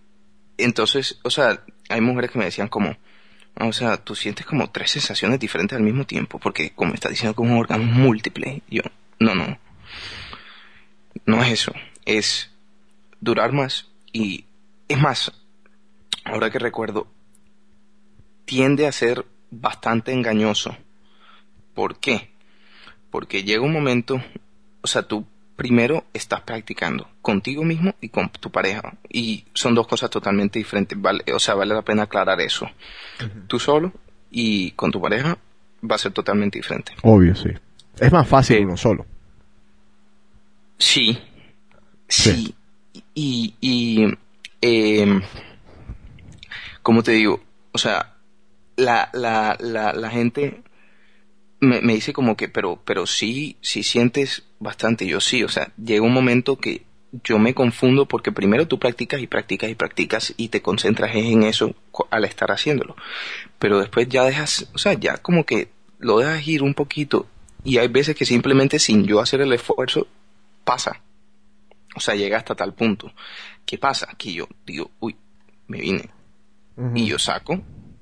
entonces, 0.56 1.18
o 1.22 1.30
sea, 1.30 1.62
hay 1.88 2.00
mujeres 2.00 2.30
que 2.30 2.38
me 2.38 2.46
decían 2.46 2.68
como, 2.68 2.96
o 3.60 3.72
sea, 3.72 3.98
tú 3.98 4.14
sientes 4.14 4.46
como 4.46 4.70
tres 4.70 4.90
sensaciones 4.92 5.38
diferentes 5.38 5.76
al 5.76 5.82
mismo 5.84 6.04
tiempo, 6.06 6.38
porque 6.38 6.70
como 6.74 6.94
está 6.94 7.08
diciendo 7.10 7.34
que 7.34 7.42
es 7.42 7.50
un 7.50 7.58
orgasmo 7.58 7.84
múltiple, 7.84 8.62
yo, 8.70 8.82
no, 9.18 9.34
no, 9.34 9.58
no 11.26 11.42
es 11.42 11.52
eso, 11.52 11.72
es 12.06 12.50
durar 13.20 13.52
más 13.52 13.88
y, 14.12 14.44
es 14.88 14.98
más, 14.98 15.32
ahora 16.24 16.50
que 16.50 16.58
recuerdo, 16.58 17.06
tiende 18.44 18.86
a 18.86 18.92
ser 18.92 19.24
bastante 19.50 20.12
engañoso. 20.12 20.76
¿Por 21.74 21.98
qué? 21.98 22.30
Porque 23.10 23.44
llega 23.44 23.62
un 23.62 23.72
momento, 23.72 24.22
o 24.80 24.86
sea, 24.86 25.02
tú 25.02 25.26
primero 25.56 26.04
estás 26.12 26.40
practicando 26.40 27.08
contigo 27.20 27.62
mismo 27.62 27.94
y 28.00 28.08
con 28.08 28.30
tu 28.30 28.50
pareja. 28.50 28.94
Y 29.08 29.44
son 29.54 29.74
dos 29.74 29.86
cosas 29.86 30.10
totalmente 30.10 30.58
diferentes. 30.58 31.00
Vale, 31.00 31.24
o 31.34 31.38
sea, 31.38 31.54
vale 31.54 31.74
la 31.74 31.82
pena 31.82 32.04
aclarar 32.04 32.40
eso. 32.40 32.66
Tú 33.46 33.58
solo 33.58 33.92
y 34.30 34.70
con 34.72 34.90
tu 34.90 35.00
pareja 35.00 35.38
va 35.88 35.94
a 35.96 35.98
ser 35.98 36.12
totalmente 36.12 36.58
diferente. 36.58 36.92
Obvio, 37.02 37.34
sí. 37.34 37.50
Es 38.00 38.10
más 38.10 38.26
fácil 38.26 38.56
Sí. 38.58 38.64
uno 38.64 38.76
solo. 38.76 39.06
Sí. 40.78 41.18
Sí. 42.08 42.32
Sí. 42.32 42.54
Y, 43.14 43.54
y 43.60 44.06
eh, 44.60 45.20
como 46.82 47.02
te 47.02 47.12
digo, 47.12 47.42
o 47.72 47.78
sea, 47.78 48.16
la, 48.76 49.10
la, 49.12 49.56
la, 49.60 49.92
la 49.92 50.10
gente 50.10 50.62
me, 51.60 51.80
me 51.80 51.94
dice 51.94 52.12
como 52.12 52.36
que, 52.36 52.48
pero, 52.48 52.80
pero 52.84 53.06
sí, 53.06 53.56
sí 53.60 53.82
sientes 53.82 54.44
bastante. 54.58 55.06
Yo 55.06 55.20
sí, 55.20 55.44
o 55.44 55.48
sea, 55.48 55.72
llega 55.76 56.04
un 56.04 56.12
momento 56.12 56.58
que 56.58 56.84
yo 57.24 57.38
me 57.38 57.54
confundo 57.54 58.06
porque 58.06 58.32
primero 58.32 58.66
tú 58.66 58.78
practicas 58.78 59.20
y 59.20 59.26
practicas 59.26 59.70
y 59.70 59.74
practicas 59.74 60.34
y 60.36 60.48
te 60.48 60.62
concentras 60.62 61.14
en 61.14 61.42
eso 61.42 61.74
al 62.10 62.24
estar 62.24 62.50
haciéndolo. 62.50 62.96
Pero 63.58 63.78
después 63.78 64.08
ya 64.08 64.24
dejas, 64.24 64.68
o 64.74 64.78
sea, 64.78 64.94
ya 64.94 65.18
como 65.18 65.44
que 65.44 65.70
lo 65.98 66.18
dejas 66.18 66.46
ir 66.48 66.62
un 66.62 66.74
poquito 66.74 67.26
y 67.64 67.78
hay 67.78 67.88
veces 67.88 68.16
que 68.16 68.24
simplemente 68.24 68.78
sin 68.78 69.04
yo 69.04 69.20
hacer 69.20 69.40
el 69.40 69.52
esfuerzo 69.52 70.06
pasa. 70.64 71.00
O 71.94 72.00
sea, 72.00 72.14
llega 72.14 72.38
hasta 72.38 72.54
tal 72.54 72.72
punto. 72.72 73.12
¿Qué 73.66 73.78
pasa? 73.78 74.08
Que 74.16 74.32
yo 74.32 74.48
digo, 74.66 74.90
uy, 74.98 75.14
me 75.68 75.78
vine. 75.78 76.10
Y 76.94 77.06
yo 77.06 77.18
saco 77.18 77.60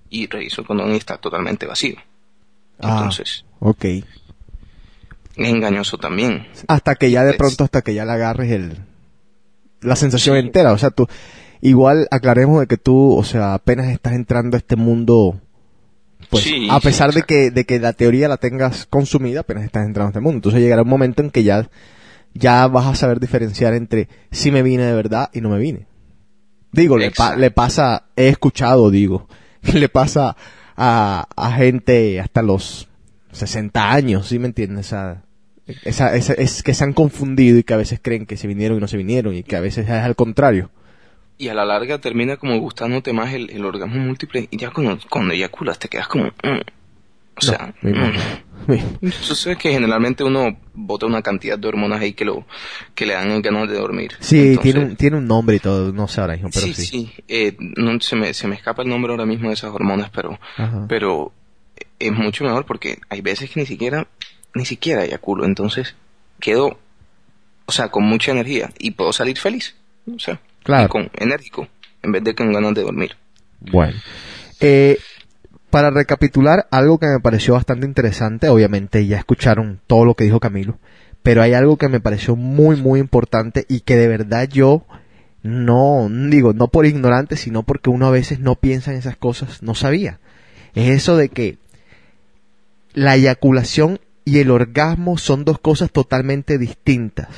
y 0.09 0.27
reviso 0.27 0.61
el 0.63 0.67
condón 0.67 0.93
y 0.93 0.97
está 0.97 1.17
totalmente 1.19 1.67
vacío. 1.67 1.97
Ah. 2.81 2.97
Entonces, 2.99 3.45
Ok. 3.59 3.85
es 3.85 4.05
engañoso 5.37 5.99
también. 5.99 6.47
Hasta 6.69 6.95
que 6.95 7.11
ya 7.11 7.25
de 7.25 7.35
pronto, 7.35 7.65
hasta 7.65 7.83
que 7.83 7.95
ya 7.95 8.05
le 8.05 8.13
agarres 8.13 8.51
el, 8.53 8.79
la 9.81 9.97
sensación 9.97 10.37
Sí. 10.37 10.41
entera. 10.47 10.73
O 10.73 10.79
sea, 10.79 10.91
tú, 10.91 11.07
igual 11.61 12.07
aclaremos 12.11 12.61
de 12.61 12.67
que 12.67 12.77
tú, 12.77 13.17
o 13.17 13.25
sea, 13.25 13.55
apenas 13.55 13.89
estás 13.89 14.13
entrando 14.15 14.57
a 14.57 14.59
este 14.59 14.77
mundo, 14.77 15.41
pues, 16.29 16.45
Sí, 16.45 16.69
a 16.71 16.77
sí, 16.81 16.87
pesar 16.87 17.13
de 17.13 17.23
que, 17.23 17.51
de 17.51 17.65
que 17.65 17.79
la 17.81 17.93
teoría 17.93 18.29
la 18.29 18.37
tengas 18.37 18.87
consumida, 18.87 19.41
apenas 19.41 19.65
estás 19.65 19.85
entrando 19.87 20.09
a 20.09 20.11
este 20.11 20.21
mundo. 20.21 20.37
Entonces 20.37 20.61
llegará 20.61 20.83
un 20.83 20.89
momento 20.89 21.23
en 21.23 21.31
que 21.31 21.43
ya, 21.43 21.69
ya 22.35 22.67
vas 22.69 22.87
a 22.87 22.95
saber 22.95 23.21
diferenciar 23.21 23.75
entre 23.75 24.09
si 24.31 24.51
me 24.51 24.63
vine 24.63 24.85
de 24.85 24.95
verdad 24.95 25.31
y 25.33 25.41
no 25.41 25.49
me 25.51 25.59
vine. 25.59 25.87
Digo, 26.73 26.97
le, 26.99 27.11
pa- 27.11 27.37
le 27.37 27.51
pasa, 27.51 28.05
he 28.17 28.29
escuchado, 28.29 28.91
digo, 28.91 29.29
le 29.75 29.89
pasa 29.89 30.37
a, 30.77 31.27
a 31.37 31.53
gente 31.53 32.21
hasta 32.21 32.43
los 32.43 32.89
60 33.33 33.93
años, 33.93 34.27
¿sí 34.29 34.39
me 34.39 34.47
entiendes? 34.47 34.87
Esa, 34.87 35.23
esa, 35.85 36.15
esa- 36.17 36.35
es 36.35 36.63
que 36.63 36.75
se 36.75 36.85
han 36.85 36.93
confundido 36.93 37.59
y 37.59 37.63
que 37.63 37.75
a 37.75 37.79
veces 37.79 38.01
creen 38.03 38.27
que 38.27 38.37
se 38.37 38.47
vinieron 38.47 38.79
y 38.79 38.81
no 38.81 38.89
se 38.89 38.97
vinieron 38.97 39.35
y 39.35 39.43
que 39.43 39.57
a 39.57 39.61
veces 39.61 39.85
es 39.87 39.91
al 39.93 40.17
contrario. 40.17 40.71
Y 41.39 41.49
a 41.49 41.55
la 41.55 41.65
larga 41.65 41.99
termina 41.99 42.37
como 42.37 42.59
gustándote 42.59 43.13
más 43.15 43.33
el, 43.33 43.49
el 43.51 43.65
orgasmo 43.65 43.97
múltiple 44.01 44.47
y 44.51 44.57
ya 44.59 44.71
cuando, 44.71 44.99
cuando 45.09 45.33
eyaculas 45.35 45.79
te 45.79 45.89
quedas 45.89 46.07
como... 46.09 46.25
mm. 46.27 46.61
O 47.37 47.41
sea, 47.43 47.73
No, 47.81 47.91
mm. 48.09 48.13
Sabes 49.23 49.59
que 49.59 49.71
generalmente 49.73 50.25
uno 50.25 50.57
bota 50.75 51.07
una 51.07 51.23
cantidad 51.23 51.59
de 51.59 51.69
hormonas 51.69 52.01
ahí 52.01 52.13
que 52.13 52.25
lo 52.25 52.47
que 52.95 53.07
le 53.07 53.15
dan 53.15 53.41
ganas 53.43 53.69
de 53.69 53.77
dormir. 53.77 54.13
Sí, 54.21 54.39
Entonces, 54.51 54.63
tiene, 54.63 54.81
un, 54.91 54.97
tiene 54.97 55.17
un 55.19 55.27
nombre 55.27 55.57
y 55.57 55.61
todo, 55.61 55.93
no 55.93 56.09
sé 56.09 56.21
ahora 56.21 56.35
mismo, 56.35 56.51
pero 56.53 56.67
sí, 56.67 56.75
sí. 56.75 56.87
sí. 56.87 57.13
Eh, 57.29 57.57
no, 57.59 58.01
se, 58.01 58.17
me, 58.17 58.33
se 58.35 58.47
me 58.49 58.55
escapa 58.57 58.83
el 58.83 58.89
nombre 58.89 59.13
ahora 59.13 59.27
mismo 59.27 59.49
de 59.49 59.55
esas 59.55 59.71
hormonas, 59.73 60.11
pero, 60.11 60.39
Ajá. 60.57 60.87
pero 60.89 61.33
es 61.99 62.13
mucho 62.13 62.45
mejor 62.45 62.65
porque 62.67 62.99
hay 63.09 63.21
veces 63.21 63.51
que 63.51 63.61
ni 63.61 63.67
siquiera, 63.67 64.07
ni 64.55 64.65
siquiera 64.65 65.05
eyaculo. 65.05 65.45
Entonces 65.45 65.95
quedo, 66.39 66.79
o 67.67 67.73
sea, 67.73 67.89
con 67.91 68.05
mucha 68.05 68.33
energía 68.33 68.71
y 68.79 68.93
puedo 68.93 69.13
salir 69.13 69.39
feliz. 69.39 69.75
O 70.15 70.19
sea, 70.19 70.41
Claro. 70.63 70.89
con 70.89 71.11
enérgico 71.15 71.69
en 72.03 72.13
vez 72.13 72.23
de 72.25 72.35
con 72.35 72.53
ganas 72.53 72.75
de 72.75 72.83
dormir. 72.83 73.17
Bueno. 73.61 73.95
Eh, 74.61 74.99
para 75.71 75.91
recapitular, 75.91 76.67
algo 76.71 76.99
que 76.99 77.07
me 77.07 77.21
pareció 77.21 77.55
bastante 77.55 77.87
interesante, 77.87 78.49
obviamente 78.49 79.07
ya 79.07 79.19
escucharon 79.19 79.81
todo 79.87 80.05
lo 80.05 80.15
que 80.15 80.25
dijo 80.25 80.41
Camilo, 80.41 80.79
pero 81.23 81.43
hay 81.43 81.55
algo 81.55 81.77
que 81.77 81.89
me 81.89 82.01
pareció 82.01 82.37
muy, 82.37 82.77
muy 82.77 83.01
importante 83.01 83.65
y 83.69 83.81
que 83.81 83.97
de 83.97 84.09
verdad 84.09 84.49
yo 84.49 84.85
no, 85.43 86.09
digo, 86.11 86.53
no 86.53 86.69
por 86.69 86.87
ignorante, 86.87 87.37
sino 87.37 87.63
porque 87.63 87.91
uno 87.91 88.07
a 88.07 88.11
veces 88.11 88.41
no 88.41 88.57
piensa 88.57 88.93
en 88.93 88.99
esas 88.99 89.17
cosas, 89.17 89.63
no 89.63 89.75
sabía. 89.75 90.19
Es 90.75 90.91
eso 90.91 91.17
de 91.17 91.29
que 91.29 91.59
la 92.93 93.17
eyaculación 93.17 94.01
y 94.25 94.39
el 94.39 94.51
orgasmo 94.51 95.19
son 95.19 95.45
dos 95.45 95.59
cosas 95.59 95.91
totalmente 95.91 96.59
distintas. 96.59 97.29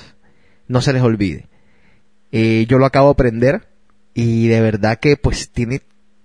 no 0.68 0.80
se 0.80 0.92
les 0.92 1.02
olvide. 1.02 1.46
Eh, 2.32 2.64
yo 2.66 2.78
lo 2.78 2.86
acabo 2.86 3.08
de 3.08 3.12
aprender 3.12 3.68
y 4.14 4.48
de 4.48 4.60
verdad 4.60 4.98
que 4.98 5.16
pues 5.16 5.50
tiene 5.50 5.82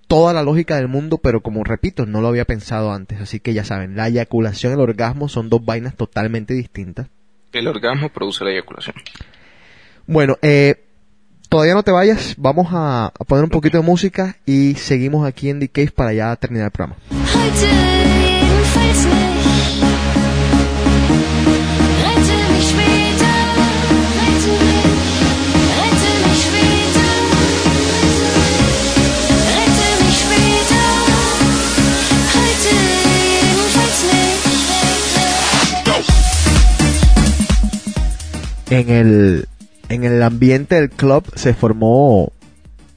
toda 0.07 0.33
la 0.33 0.43
lógica 0.43 0.77
del 0.77 0.87
mundo, 0.87 1.17
pero 1.17 1.41
como 1.41 1.63
repito, 1.63 2.05
no 2.05 2.21
lo 2.21 2.29
había 2.29 2.45
pensado 2.45 2.91
antes. 2.91 3.21
Así 3.21 3.39
que 3.39 3.53
ya 3.53 3.63
saben, 3.63 3.95
la 3.95 4.07
eyaculación 4.07 4.71
y 4.71 4.75
el 4.75 4.81
orgasmo 4.81 5.29
son 5.29 5.49
dos 5.49 5.63
vainas 5.63 5.95
totalmente 5.95 6.53
distintas. 6.53 7.07
El 7.53 7.67
orgasmo 7.67 8.09
produce 8.09 8.43
la 8.43 8.51
eyaculación. 8.51 8.95
Bueno, 10.05 10.37
eh, 10.41 10.85
todavía 11.49 11.73
no 11.73 11.83
te 11.83 11.91
vayas, 11.91 12.35
vamos 12.37 12.67
a, 12.71 13.07
a 13.07 13.23
poner 13.25 13.43
un 13.43 13.49
poquito 13.49 13.77
de 13.77 13.83
música 13.83 14.37
y 14.45 14.75
seguimos 14.75 15.27
aquí 15.27 15.49
en 15.49 15.59
The 15.59 15.69
Cave 15.69 15.91
para 15.91 16.13
ya 16.13 16.35
terminar 16.35 16.67
el 16.67 16.71
programa. 16.71 16.97
En 38.69 38.89
el, 38.89 39.47
en 39.89 40.03
el 40.03 40.21
ambiente 40.23 40.75
del 40.75 40.89
club 40.89 41.23
se 41.35 41.53
formó 41.53 42.31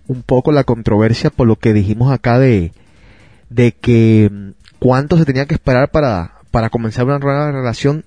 un 0.07 0.23
poco 0.23 0.53
la 0.53 0.65
controversia 0.65 1.31
por 1.31 1.47
lo 1.47 1.57
que 1.57 1.73
dijimos 1.73 2.13
acá 2.13 2.39
de, 2.39 2.73
de 3.49 3.73
que 3.73 4.29
mm, 4.31 4.51
cuánto 4.79 5.17
se 5.17 5.25
tenía 5.25 5.47
que 5.47 5.55
esperar 5.55 5.91
para, 5.91 6.41
para 6.51 6.71
comenzar 6.71 7.05
una 7.05 7.19
nueva 7.19 7.53
relación. 7.53 8.05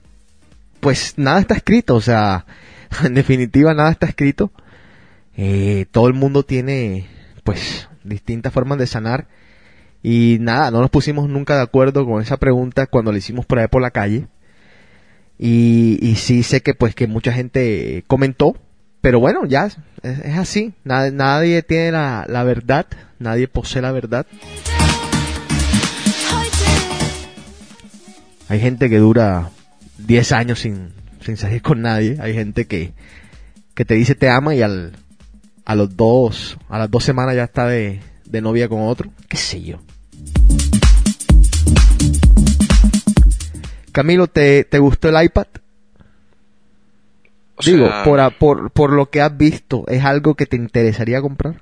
Pues 0.80 1.14
nada 1.18 1.40
está 1.40 1.56
escrito, 1.56 1.96
o 1.96 2.02
sea, 2.02 2.46
en 3.04 3.14
definitiva 3.14 3.74
nada 3.74 3.92
está 3.92 4.08
escrito. 4.08 4.52
Eh, 5.36 5.86
todo 5.92 6.08
el 6.08 6.14
mundo 6.14 6.44
tiene, 6.44 7.08
pues, 7.44 7.88
distintas 8.04 8.54
formas 8.54 8.78
de 8.78 8.88
sanar. 8.88 9.28
Y 10.02 10.38
nada, 10.42 10.70
no 10.70 10.82
nos 10.82 10.90
pusimos 10.90 11.30
nunca 11.30 11.56
de 11.56 11.62
acuerdo 11.62 12.06
con 12.06 12.22
esa 12.22 12.36
pregunta 12.36 12.88
cuando 12.88 13.14
la 13.14 13.18
hicimos 13.20 13.46
por 13.46 13.60
ahí 13.60 13.68
por 13.68 13.82
la 13.82 13.92
calle. 13.92 14.28
Y, 15.40 15.98
y 16.02 16.16
sí 16.16 16.44
sé 16.44 16.62
que 16.62 16.74
pues 16.74 16.96
que 16.96 17.08
mucha 17.08 17.34
gente 17.34 18.04
comentó, 18.08 18.56
pero 19.02 19.20
bueno, 19.20 19.46
ya 19.46 19.66
es, 19.66 19.78
así. 20.38 20.74
Na- 20.84 21.12
nadie 21.12 21.62
tiene 21.64 21.92
la, 21.92 22.26
la 22.30 22.44
verdad, 22.44 22.86
nadie 23.20 23.48
posee 23.48 23.82
la 23.82 23.92
verdad. 23.92 24.26
Hay 28.50 28.60
gente 28.60 28.90
que 28.90 28.98
dura 28.98 29.50
10 29.98 30.32
años 30.34 30.60
sin, 30.60 30.90
sin 31.22 31.38
salir 31.38 31.62
con 31.62 31.82
nadie. 31.82 32.18
Hay 32.20 32.34
gente 32.34 32.66
que, 32.68 32.94
que 33.74 33.86
te 33.86 33.96
dice 33.96 34.16
te 34.16 34.30
ama 34.30 34.54
y 34.54 34.62
al, 34.62 34.94
a 35.66 35.76
los 35.76 35.96
dos, 35.96 36.58
a 36.70 36.78
las 36.78 36.92
dos 36.92 37.04
semanas 37.04 37.36
ya 37.36 37.46
está 37.46 37.66
de, 37.68 38.00
de 38.26 38.42
novia 38.42 38.68
con 38.70 38.82
otro. 38.82 39.12
¿Qué 39.28 39.38
sé 39.38 39.62
yo? 39.62 39.80
Camilo, 43.94 44.28
¿te, 44.28 44.66
te 44.66 44.80
gustó 44.80 45.08
el 45.10 45.24
iPad? 45.24 45.48
O 47.56 47.64
Digo, 47.64 47.88
sea, 47.88 48.04
por, 48.04 48.34
por, 48.38 48.72
por 48.72 48.92
lo 48.94 49.10
que 49.10 49.22
has 49.22 49.36
visto, 49.38 49.86
¿es 49.88 50.04
algo 50.04 50.36
que 50.36 50.46
te 50.46 50.56
interesaría 50.58 51.22
comprar? 51.22 51.62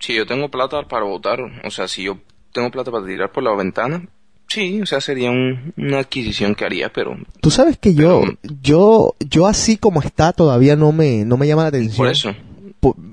si 0.00 0.14
yo 0.14 0.26
tengo 0.26 0.48
plata 0.48 0.86
para 0.86 1.04
votar, 1.04 1.40
o 1.64 1.70
sea, 1.72 1.88
si 1.88 2.04
yo 2.04 2.18
tengo 2.52 2.70
plata 2.70 2.90
para 2.92 3.04
tirar 3.04 3.32
por 3.32 3.42
la 3.42 3.52
ventana, 3.56 4.06
sí, 4.46 4.80
o 4.80 4.86
sea, 4.86 5.00
sería 5.00 5.30
un- 5.32 5.74
una 5.76 5.98
adquisición 5.98 6.54
que 6.54 6.64
haría, 6.64 6.88
pero 6.92 7.16
Tú 7.40 7.50
sabes 7.50 7.78
que 7.78 7.94
yo, 7.94 8.20
Pero- 8.20 8.38
yo, 8.62 9.14
yo 9.18 9.46
así 9.48 9.76
como 9.76 10.00
está 10.00 10.32
todavía 10.32 10.76
no 10.76 10.92
me, 10.92 11.24
no 11.24 11.36
me 11.36 11.48
llama 11.48 11.62
la 11.62 11.68
atención. 11.68 11.96
por 11.96 12.08
eso. 12.08 12.34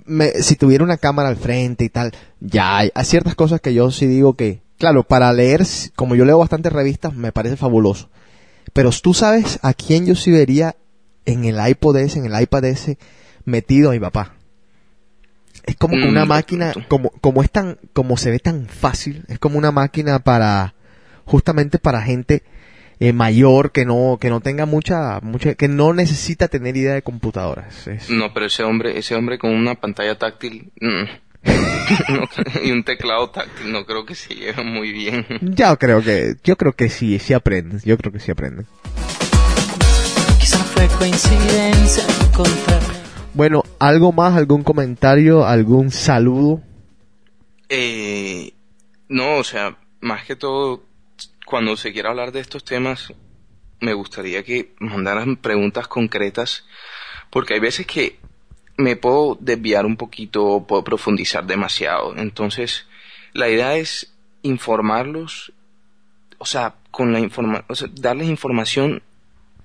me- 0.05 0.29
si 0.43 0.55
tuviera 0.55 0.83
una 0.83 0.97
cámara 0.97 1.27
al 1.27 1.37
frente 1.37 1.83
y 1.85 1.89
tal, 1.89 2.11
ya 2.39 2.77
hay, 2.77 2.91
hay 2.93 3.05
ciertas 3.05 3.33
cosas 3.33 3.59
que 3.61 3.73
yo 3.73 3.89
sí 3.89 4.05
digo 4.05 4.35
que, 4.35 4.61
claro, 4.77 5.01
para 5.03 5.33
leer, 5.33 5.63
como 5.95 6.13
yo 6.15 6.23
leo 6.23 6.37
bastantes 6.37 6.71
revistas, 6.71 7.15
me 7.15 7.31
parece 7.31 7.57
fabuloso. 7.57 8.09
Pero 8.73 8.89
tú 9.01 9.13
sabes 9.13 9.59
a 9.61 9.73
quién 9.73 10.05
yo 10.05 10.15
sí 10.15 10.31
vería 10.31 10.75
en 11.25 11.45
el 11.45 11.55
iPod 11.67 11.97
ese, 11.97 12.19
en 12.19 12.25
el 12.33 12.41
iPad 12.41 12.65
ese, 12.65 12.97
metido 13.45 13.89
a 13.89 13.93
mi 13.93 13.99
papá. 13.99 14.33
Es 15.65 15.75
como 15.77 15.95
que 15.95 16.05
Mm, 16.05 16.09
una 16.09 16.21
de 16.21 16.27
máquina, 16.27 16.73
como, 16.87 17.09
como 17.21 17.41
es 17.41 17.49
tan, 17.49 17.77
como 17.93 18.17
se 18.17 18.29
ve 18.29 18.39
tan 18.39 18.67
fácil, 18.67 19.23
es 19.27 19.39
como 19.39 19.57
una 19.57 19.71
máquina 19.71 20.19
para, 20.19 20.75
justamente 21.25 21.79
para 21.79 22.01
gente 22.01 22.43
eh, 22.99 23.13
mayor 23.13 23.71
que 23.71 23.83
no, 23.85 24.17
que 24.21 24.29
no 24.29 24.41
tenga 24.41 24.65
mucha, 24.65 25.19
mucha, 25.21 25.55
que 25.55 25.67
no 25.67 25.93
necesita 25.93 26.47
tener 26.47 26.77
idea 26.77 26.93
de 26.93 27.01
computadoras. 27.01 27.87
Es- 27.87 28.09
No, 28.09 28.31
pero 28.33 28.45
ese 28.45 28.63
hombre, 28.63 28.97
ese 28.99 29.15
hombre 29.15 29.39
con 29.39 29.51
una 29.51 29.75
pantalla 29.75 30.17
táctil 30.17 30.71
mm, 30.79 31.03
y 32.63 32.71
un 32.71 32.83
teclado 32.83 33.29
táctil, 33.29 33.71
no 33.71 33.85
creo 33.85 34.05
que 34.05 34.15
se 34.15 34.33
lleve 34.33 34.63
muy 34.63 34.91
bien. 34.91 35.25
Ya 35.41 35.75
creo 35.75 36.01
que, 36.01 36.35
yo 36.43 36.55
creo 36.55 36.73
que 36.73 36.89
sí, 36.89 37.19
sí 37.19 37.33
aprenden, 37.33 37.79
yo 37.83 37.97
creo 37.97 38.11
que 38.11 38.19
sí 38.19 38.31
aprenden. 38.31 38.65
Quizá 40.39 40.57
fue 40.57 40.87
coincidencia 40.97 42.03
encontrarme. 42.25 42.95
Bueno, 43.33 43.63
¿algo 43.79 44.11
más? 44.11 44.35
¿Algún 44.35 44.63
comentario? 44.63 45.45
¿Algún 45.45 45.91
saludo? 45.91 46.61
Eh, 47.69 48.53
no, 49.09 49.37
o 49.37 49.43
sea, 49.43 49.77
más 50.01 50.23
que 50.25 50.35
todo, 50.35 50.83
cuando 51.45 51.75
se 51.75 51.91
quiera 51.91 52.09
hablar 52.09 52.31
de 52.31 52.39
estos 52.39 52.63
temas, 52.63 53.13
me 53.81 53.93
gustaría 53.93 54.43
que 54.43 54.73
mandaran 54.79 55.35
preguntas 55.35 55.87
concretas, 55.87 56.65
porque 57.29 57.55
hay 57.55 57.59
veces 57.59 57.85
que 57.85 58.19
me 58.77 58.95
puedo 58.95 59.37
desviar 59.39 59.85
un 59.85 59.95
poquito 59.95 60.65
puedo 60.67 60.83
profundizar 60.83 61.45
demasiado. 61.45 62.15
Entonces, 62.17 62.87
la 63.33 63.49
idea 63.49 63.75
es 63.75 64.13
informarlos, 64.41 65.53
o 66.37 66.45
sea, 66.45 66.75
con 66.91 67.13
la 67.13 67.19
informa 67.19 67.65
o 67.67 67.75
sea, 67.75 67.89
darles 67.93 68.27
información 68.27 69.01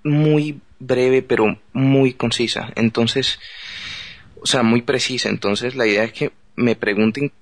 muy 0.02 0.60
breve 0.78 1.22
pero 1.22 1.58
muy 1.72 2.14
concisa. 2.14 2.72
Entonces, 2.76 3.38
o 4.40 4.46
sea, 4.46 4.62
muy 4.62 4.82
precisa. 4.82 5.28
Entonces, 5.28 5.74
la 5.74 5.86
idea 5.86 6.04
es 6.04 6.12
que 6.12 6.32
me 6.56 6.76
pregunten, 6.76 7.32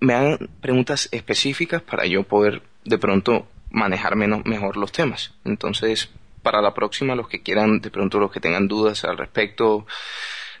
me 0.00 0.14
hagan 0.14 0.48
preguntas 0.60 1.08
específicas 1.12 1.82
para 1.82 2.06
yo 2.06 2.22
poder 2.22 2.62
de 2.84 2.98
pronto 2.98 3.46
manejar 3.70 4.16
menos, 4.16 4.44
mejor 4.44 4.76
los 4.76 4.92
temas. 4.92 5.34
Entonces, 5.44 6.08
para 6.42 6.62
la 6.62 6.74
próxima, 6.74 7.14
los 7.14 7.28
que 7.28 7.42
quieran, 7.42 7.80
de 7.80 7.90
pronto 7.90 8.18
los 8.18 8.32
que 8.32 8.40
tengan 8.40 8.66
dudas 8.68 9.04
al 9.04 9.18
respecto 9.18 9.86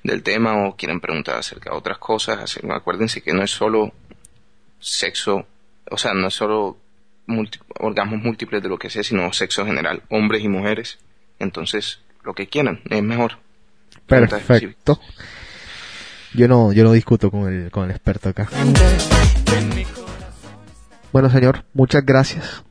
del 0.02 0.22
tema 0.22 0.66
o 0.66 0.76
quieran 0.76 1.00
preguntar 1.00 1.36
acerca 1.36 1.70
de 1.70 1.76
otras 1.76 1.98
cosas, 1.98 2.38
así- 2.40 2.60
acuérdense 2.70 3.20
que 3.20 3.32
no 3.32 3.42
es 3.42 3.50
solo 3.50 3.92
sexo, 4.78 5.46
o 5.90 5.98
sea, 5.98 6.14
no 6.14 6.28
es 6.28 6.34
solo 6.34 6.78
multi- 7.26 7.58
orgasmos 7.78 8.20
múltiples 8.22 8.62
de 8.62 8.68
lo 8.68 8.78
que 8.78 8.90
sea, 8.90 9.02
sino 9.02 9.32
sexo 9.32 9.64
general, 9.66 10.02
hombres 10.08 10.42
y 10.42 10.48
mujeres. 10.48 10.98
Entonces, 11.38 12.00
lo 12.24 12.34
que 12.34 12.46
quieran, 12.48 12.80
es 12.88 13.02
mejor. 13.02 13.38
Perfecto. 14.06 15.00
Yo 16.34 16.46
no, 16.48 16.72
yo 16.72 16.84
no 16.84 16.92
discuto 16.92 17.30
con 17.30 17.52
el, 17.52 17.70
con 17.70 17.84
el 17.84 17.90
experto 17.90 18.28
acá. 18.28 18.48
Bueno, 21.12 21.28
señor, 21.30 21.64
muchas 21.74 22.04
gracias. 22.04 22.62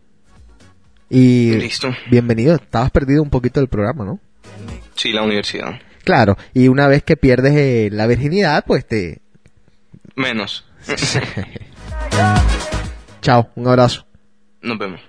Y 1.10 1.52
Listo. 1.56 1.90
bienvenido. 2.10 2.56
Estabas 2.56 2.92
perdido 2.92 3.22
un 3.22 3.30
poquito 3.30 3.60
del 3.60 3.68
programa, 3.68 4.06
¿no? 4.06 4.20
Sí, 4.96 5.12
la 5.12 5.24
universidad. 5.24 5.80
Claro, 6.10 6.40
y 6.56 6.70
una 6.70 6.88
vez 6.88 7.04
que 7.04 7.18
pierdes 7.18 7.54
eh, 7.56 7.90
la 7.92 8.08
virginidad, 8.08 8.64
pues 8.66 8.84
te... 8.84 9.22
Menos. 10.16 10.66
Chao, 13.22 13.50
un 13.54 13.68
abrazo. 13.68 14.08
Nos 14.64 14.80
vemos. 14.80 15.02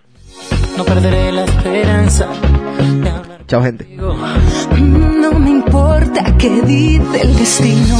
No 0.76 0.84
perderé 0.84 1.32
la 1.32 1.46
esperanza 1.46 2.26
de 3.02 3.08
hablar 3.08 3.46
Chao, 3.46 3.62
gente. 3.62 3.86
No 3.96 5.32
me 5.38 5.48
importa 5.48 6.36
qué 6.36 6.60
dice 6.60 7.22
el 7.22 7.34
destino 7.34 7.96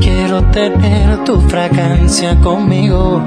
Quiero 0.00 0.44
tener 0.50 1.24
tu 1.24 1.38
fragancia 1.42 2.40
conmigo. 2.40 3.22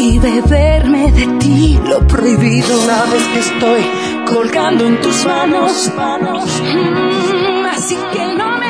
y 0.00 0.18
beberme 0.18 1.12
de 1.12 1.26
ti 1.38 1.78
lo 1.88 2.04
prohibido. 2.08 2.76
Sabes 2.86 3.22
que 3.22 3.38
estoy 3.38 3.82
colgando 4.26 4.84
en 4.84 5.00
tus 5.00 5.24
manos 5.24 5.92
así 7.70 7.96
que 8.12 8.34
no 8.34 8.58
me 8.58 8.69